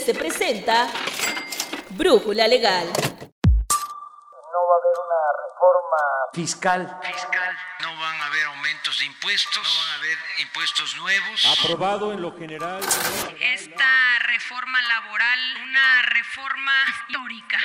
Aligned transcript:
se 0.00 0.14
presenta 0.14 0.88
Brújula 1.90 2.48
Legal. 2.48 2.86
No 2.86 2.92
va 2.94 4.74
a 4.74 4.78
haber 4.80 4.96
una 5.04 5.20
reforma 5.44 6.00
fiscal. 6.32 6.98
Fiscal. 7.02 7.56
No 7.82 7.88
van 8.00 8.20
a 8.20 8.26
haber 8.26 8.44
aumentos 8.46 8.98
de 8.98 9.04
impuestos. 9.06 9.62
No 9.62 9.62
van 9.62 9.90
a 9.90 9.94
haber 9.96 10.18
impuestos 10.40 10.96
nuevos. 10.96 11.58
Aprobado 11.60 12.12
en 12.12 12.22
lo 12.22 12.36
general. 12.36 12.80
Esta 13.40 14.18
reforma 14.26 14.78
laboral, 14.88 15.38
una 15.62 16.02
reforma 16.02 16.72
histórica. 16.88 17.58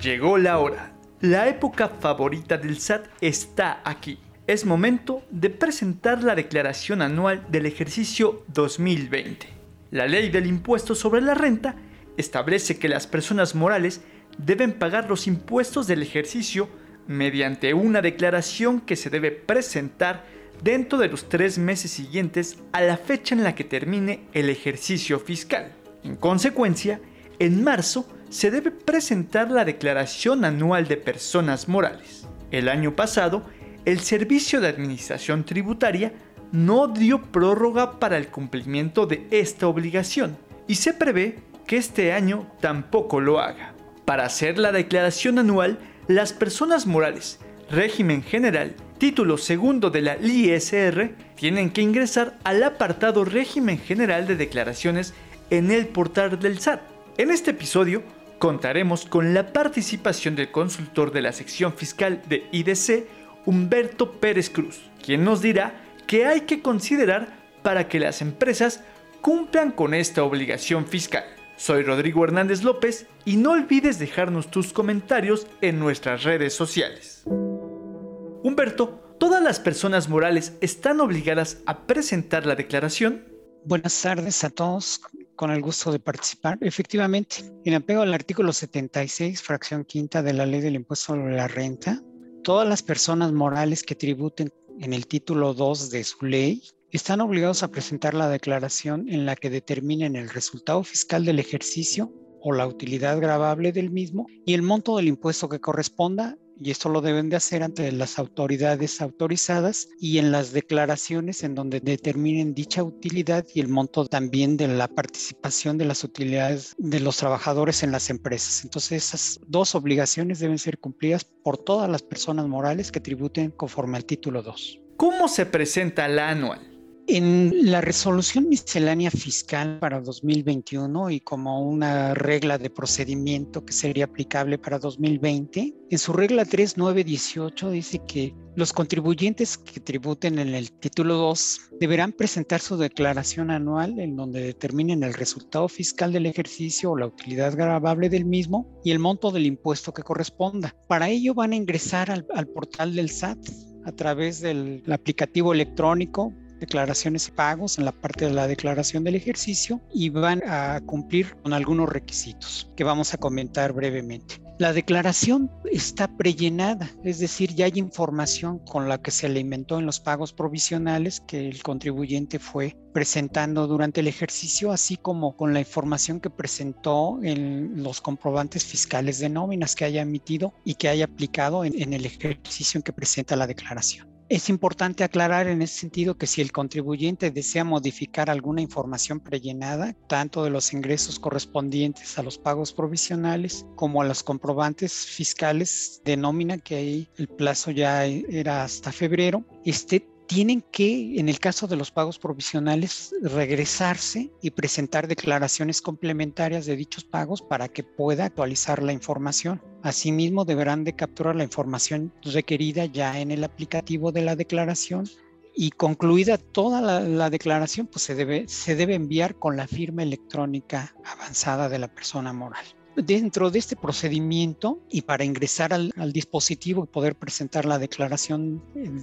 Llegó 0.00 0.38
la 0.38 0.58
hora. 0.58 0.92
La 1.20 1.48
época 1.48 1.88
favorita 1.88 2.56
del 2.56 2.80
SAT 2.80 3.08
está 3.20 3.80
aquí. 3.84 4.20
Es 4.48 4.64
momento 4.64 5.22
de 5.30 5.50
presentar 5.50 6.24
la 6.24 6.34
declaración 6.34 7.02
anual 7.02 7.44
del 7.50 7.66
ejercicio 7.66 8.44
2020. 8.48 9.46
La 9.90 10.06
ley 10.06 10.30
del 10.30 10.46
impuesto 10.46 10.94
sobre 10.94 11.20
la 11.20 11.34
renta 11.34 11.76
establece 12.16 12.78
que 12.78 12.88
las 12.88 13.06
personas 13.06 13.54
morales 13.54 14.00
deben 14.38 14.72
pagar 14.72 15.06
los 15.06 15.26
impuestos 15.26 15.86
del 15.86 16.00
ejercicio 16.00 16.70
mediante 17.06 17.74
una 17.74 18.00
declaración 18.00 18.80
que 18.80 18.96
se 18.96 19.10
debe 19.10 19.32
presentar 19.32 20.24
dentro 20.62 20.96
de 20.96 21.08
los 21.08 21.28
tres 21.28 21.58
meses 21.58 21.90
siguientes 21.90 22.56
a 22.72 22.80
la 22.80 22.96
fecha 22.96 23.34
en 23.34 23.44
la 23.44 23.54
que 23.54 23.64
termine 23.64 24.24
el 24.32 24.48
ejercicio 24.48 25.20
fiscal. 25.20 25.72
En 26.04 26.16
consecuencia, 26.16 27.02
en 27.38 27.62
marzo 27.62 28.08
se 28.30 28.50
debe 28.50 28.70
presentar 28.70 29.50
la 29.50 29.66
declaración 29.66 30.46
anual 30.46 30.88
de 30.88 30.96
personas 30.96 31.68
morales. 31.68 32.26
El 32.50 32.70
año 32.70 32.96
pasado, 32.96 33.44
el 33.88 34.00
Servicio 34.00 34.60
de 34.60 34.68
Administración 34.68 35.44
Tributaria 35.44 36.12
no 36.52 36.88
dio 36.88 37.22
prórroga 37.22 37.98
para 37.98 38.18
el 38.18 38.28
cumplimiento 38.28 39.06
de 39.06 39.26
esta 39.30 39.66
obligación 39.66 40.36
y 40.66 40.74
se 40.74 40.92
prevé 40.92 41.38
que 41.66 41.78
este 41.78 42.12
año 42.12 42.46
tampoco 42.60 43.18
lo 43.18 43.40
haga. 43.40 43.72
Para 44.04 44.26
hacer 44.26 44.58
la 44.58 44.72
declaración 44.72 45.38
anual, 45.38 45.78
las 46.06 46.34
personas 46.34 46.86
morales, 46.86 47.38
régimen 47.70 48.22
general, 48.22 48.74
título 48.98 49.38
segundo 49.38 49.88
de 49.88 50.02
la 50.02 50.18
ISR, 50.18 51.14
tienen 51.34 51.70
que 51.70 51.80
ingresar 51.80 52.36
al 52.44 52.62
apartado 52.64 53.24
régimen 53.24 53.78
general 53.78 54.26
de 54.26 54.36
declaraciones 54.36 55.14
en 55.48 55.70
el 55.70 55.86
portal 55.86 56.38
del 56.38 56.58
SAT. 56.58 56.82
En 57.16 57.30
este 57.30 57.52
episodio 57.52 58.02
contaremos 58.38 59.06
con 59.06 59.32
la 59.32 59.54
participación 59.54 60.36
del 60.36 60.50
consultor 60.50 61.10
de 61.10 61.22
la 61.22 61.32
sección 61.32 61.72
fiscal 61.72 62.20
de 62.28 62.46
IDC, 62.52 63.16
Humberto 63.48 64.20
Pérez 64.20 64.50
Cruz, 64.50 64.78
quien 65.02 65.24
nos 65.24 65.40
dirá 65.40 65.82
que 66.06 66.26
hay 66.26 66.42
que 66.42 66.60
considerar 66.60 67.34
para 67.62 67.88
que 67.88 67.98
las 67.98 68.20
empresas 68.20 68.84
cumplan 69.22 69.72
con 69.72 69.94
esta 69.94 70.22
obligación 70.22 70.86
fiscal. 70.86 71.24
Soy 71.56 71.82
Rodrigo 71.82 72.22
Hernández 72.24 72.62
López 72.62 73.06
y 73.24 73.36
no 73.36 73.52
olvides 73.52 73.98
dejarnos 73.98 74.50
tus 74.50 74.74
comentarios 74.74 75.46
en 75.62 75.78
nuestras 75.78 76.24
redes 76.24 76.52
sociales. 76.52 77.22
Humberto, 77.24 79.16
¿todas 79.18 79.42
las 79.42 79.60
personas 79.60 80.10
morales 80.10 80.52
están 80.60 81.00
obligadas 81.00 81.62
a 81.64 81.86
presentar 81.86 82.44
la 82.44 82.54
declaración? 82.54 83.24
Buenas 83.64 83.98
tardes 84.02 84.44
a 84.44 84.50
todos, 84.50 85.00
con 85.36 85.50
el 85.52 85.62
gusto 85.62 85.90
de 85.90 86.00
participar. 86.00 86.58
Efectivamente, 86.60 87.36
en 87.64 87.72
apego 87.72 88.02
al 88.02 88.12
artículo 88.12 88.52
76, 88.52 89.40
fracción 89.40 89.86
quinta 89.86 90.22
de 90.22 90.34
la 90.34 90.44
ley 90.44 90.60
del 90.60 90.74
impuesto 90.74 91.14
sobre 91.14 91.34
la 91.34 91.48
renta, 91.48 92.02
todas 92.48 92.66
las 92.66 92.82
personas 92.82 93.30
morales 93.30 93.82
que 93.82 93.94
tributen 93.94 94.50
en 94.80 94.94
el 94.94 95.06
título 95.06 95.52
2 95.52 95.90
de 95.90 96.02
su 96.02 96.24
ley, 96.24 96.62
están 96.90 97.20
obligados 97.20 97.62
a 97.62 97.68
presentar 97.68 98.14
la 98.14 98.30
declaración 98.30 99.06
en 99.10 99.26
la 99.26 99.36
que 99.36 99.50
determinen 99.50 100.16
el 100.16 100.30
resultado 100.30 100.82
fiscal 100.82 101.26
del 101.26 101.40
ejercicio 101.40 102.10
o 102.40 102.54
la 102.54 102.66
utilidad 102.66 103.20
grabable 103.20 103.70
del 103.70 103.90
mismo 103.90 104.28
y 104.46 104.54
el 104.54 104.62
monto 104.62 104.96
del 104.96 105.08
impuesto 105.08 105.50
que 105.50 105.60
corresponda 105.60 106.38
y 106.60 106.70
esto 106.70 106.88
lo 106.88 107.00
deben 107.00 107.28
de 107.28 107.36
hacer 107.36 107.62
ante 107.62 107.90
las 107.92 108.18
autoridades 108.18 109.00
autorizadas 109.00 109.88
y 110.00 110.18
en 110.18 110.32
las 110.32 110.52
declaraciones 110.52 111.42
en 111.42 111.54
donde 111.54 111.80
determinen 111.80 112.54
dicha 112.54 112.82
utilidad 112.82 113.46
y 113.54 113.60
el 113.60 113.68
monto 113.68 114.06
también 114.06 114.56
de 114.56 114.68
la 114.68 114.88
participación 114.88 115.78
de 115.78 115.84
las 115.84 116.04
utilidades 116.04 116.74
de 116.78 117.00
los 117.00 117.16
trabajadores 117.16 117.82
en 117.82 117.92
las 117.92 118.10
empresas. 118.10 118.64
Entonces 118.64 119.04
esas 119.04 119.40
dos 119.46 119.74
obligaciones 119.74 120.38
deben 120.40 120.58
ser 120.58 120.78
cumplidas 120.78 121.24
por 121.24 121.58
todas 121.58 121.88
las 121.88 122.02
personas 122.02 122.46
morales 122.46 122.92
que 122.92 123.00
tributen 123.00 123.50
conforme 123.50 123.96
al 123.96 124.04
título 124.04 124.42
2. 124.42 124.80
¿Cómo 124.96 125.28
se 125.28 125.46
presenta 125.46 126.08
la 126.08 126.30
anual? 126.30 126.77
En 127.10 127.70
la 127.70 127.80
resolución 127.80 128.50
miscelánea 128.50 129.10
fiscal 129.10 129.78
para 129.78 129.98
2021 129.98 131.08
y 131.08 131.20
como 131.20 131.62
una 131.62 132.12
regla 132.12 132.58
de 132.58 132.68
procedimiento 132.68 133.64
que 133.64 133.72
sería 133.72 134.04
aplicable 134.04 134.58
para 134.58 134.78
2020, 134.78 135.74
en 135.88 135.98
su 135.98 136.12
regla 136.12 136.44
3918 136.44 137.70
dice 137.70 138.02
que 138.06 138.34
los 138.56 138.74
contribuyentes 138.74 139.56
que 139.56 139.80
tributen 139.80 140.38
en 140.38 140.54
el 140.54 140.70
título 140.70 141.14
2 141.14 141.70
deberán 141.80 142.12
presentar 142.12 142.60
su 142.60 142.76
declaración 142.76 143.50
anual 143.50 143.98
en 144.00 144.14
donde 144.14 144.42
determinen 144.42 145.02
el 145.02 145.14
resultado 145.14 145.66
fiscal 145.68 146.12
del 146.12 146.26
ejercicio 146.26 146.90
o 146.90 146.98
la 146.98 147.06
utilidad 147.06 147.56
grabable 147.56 148.10
del 148.10 148.26
mismo 148.26 148.78
y 148.84 148.90
el 148.90 148.98
monto 148.98 149.30
del 149.30 149.46
impuesto 149.46 149.94
que 149.94 150.02
corresponda. 150.02 150.76
Para 150.88 151.08
ello 151.08 151.32
van 151.32 151.52
a 151.52 151.56
ingresar 151.56 152.10
al, 152.10 152.26
al 152.34 152.48
portal 152.48 152.94
del 152.94 153.08
SAT 153.08 153.38
a 153.86 153.92
través 153.92 154.42
del 154.42 154.82
aplicativo 154.92 155.54
electrónico 155.54 156.34
declaraciones 156.60 157.28
y 157.28 157.32
pagos 157.32 157.78
en 157.78 157.84
la 157.84 157.92
parte 157.92 158.26
de 158.26 158.32
la 158.32 158.46
declaración 158.46 159.04
del 159.04 159.14
ejercicio 159.14 159.80
y 159.92 160.10
van 160.10 160.42
a 160.46 160.80
cumplir 160.84 161.34
con 161.42 161.52
algunos 161.52 161.88
requisitos 161.88 162.70
que 162.76 162.84
vamos 162.84 163.14
a 163.14 163.18
comentar 163.18 163.72
brevemente. 163.72 164.40
La 164.58 164.72
declaración 164.72 165.52
está 165.70 166.08
prellenada, 166.16 166.90
es 167.04 167.20
decir, 167.20 167.54
ya 167.54 167.66
hay 167.66 167.74
información 167.76 168.58
con 168.58 168.88
la 168.88 168.98
que 168.98 169.12
se 169.12 169.26
alimentó 169.26 169.78
en 169.78 169.86
los 169.86 170.00
pagos 170.00 170.32
provisionales 170.32 171.20
que 171.20 171.48
el 171.48 171.62
contribuyente 171.62 172.40
fue 172.40 172.76
presentando 172.92 173.68
durante 173.68 174.00
el 174.00 174.08
ejercicio, 174.08 174.72
así 174.72 174.96
como 174.96 175.36
con 175.36 175.54
la 175.54 175.60
información 175.60 176.18
que 176.18 176.28
presentó 176.28 177.20
en 177.22 177.84
los 177.84 178.00
comprobantes 178.00 178.64
fiscales 178.64 179.20
de 179.20 179.28
nóminas 179.28 179.76
que 179.76 179.84
haya 179.84 180.02
emitido 180.02 180.52
y 180.64 180.74
que 180.74 180.88
haya 180.88 181.04
aplicado 181.04 181.64
en, 181.64 181.80
en 181.80 181.92
el 181.92 182.04
ejercicio 182.04 182.78
en 182.78 182.82
que 182.82 182.92
presenta 182.92 183.36
la 183.36 183.46
declaración. 183.46 184.17
Es 184.30 184.50
importante 184.50 185.04
aclarar 185.04 185.46
en 185.46 185.62
ese 185.62 185.80
sentido 185.80 186.18
que 186.18 186.26
si 186.26 186.42
el 186.42 186.52
contribuyente 186.52 187.30
desea 187.30 187.64
modificar 187.64 188.28
alguna 188.28 188.60
información 188.60 189.20
prellenada, 189.20 189.96
tanto 190.06 190.44
de 190.44 190.50
los 190.50 190.74
ingresos 190.74 191.18
correspondientes 191.18 192.18
a 192.18 192.22
los 192.22 192.36
pagos 192.36 192.74
provisionales 192.74 193.64
como 193.74 194.02
a 194.02 194.04
los 194.04 194.22
comprobantes 194.22 195.06
fiscales 195.06 196.02
de 196.04 196.18
nómina, 196.18 196.58
que 196.58 196.74
ahí 196.74 197.08
el 197.16 197.28
plazo 197.28 197.70
ya 197.70 198.04
era 198.04 198.64
hasta 198.64 198.92
febrero, 198.92 199.46
este 199.64 200.06
tienen 200.28 200.62
que, 200.70 201.18
en 201.18 201.30
el 201.30 201.40
caso 201.40 201.66
de 201.66 201.74
los 201.74 201.90
pagos 201.90 202.18
provisionales, 202.18 203.14
regresarse 203.22 204.30
y 204.42 204.50
presentar 204.50 205.08
declaraciones 205.08 205.80
complementarias 205.80 206.66
de 206.66 206.76
dichos 206.76 207.02
pagos 207.02 207.40
para 207.40 207.68
que 207.68 207.82
pueda 207.82 208.26
actualizar 208.26 208.82
la 208.82 208.92
información. 208.92 209.62
Asimismo, 209.82 210.44
deberán 210.44 210.84
de 210.84 210.94
capturar 210.94 211.34
la 211.34 211.44
información 211.44 212.12
requerida 212.22 212.84
ya 212.84 213.18
en 213.18 213.30
el 213.30 213.42
aplicativo 213.42 214.12
de 214.12 214.20
la 214.20 214.36
declaración 214.36 215.08
y 215.54 215.70
concluida 215.70 216.36
toda 216.36 216.82
la, 216.82 217.00
la, 217.00 217.30
declaración, 217.30 217.86
pues 217.86 218.02
se 218.02 218.14
debe, 218.14 218.46
se 218.48 218.76
debe 218.76 218.94
enviar 218.94 219.36
con 219.38 219.56
la 219.56 219.66
firma 219.66 220.02
electrónica 220.02 220.94
avanzada 221.04 221.70
de 221.70 221.78
la 221.78 221.88
persona 221.88 222.34
moral 222.34 222.66
dentro 223.02 223.50
de 223.50 223.58
este 223.58 223.76
procedimiento 223.76 224.80
y 224.90 225.02
para 225.02 225.24
ingresar 225.24 225.72
al, 225.72 225.92
al, 225.96 226.12
dispositivo 226.12 226.84
y 226.84 226.86
poder 226.86 227.14
presentar 227.14 227.64
la 227.64 227.78
declaración 227.78 228.62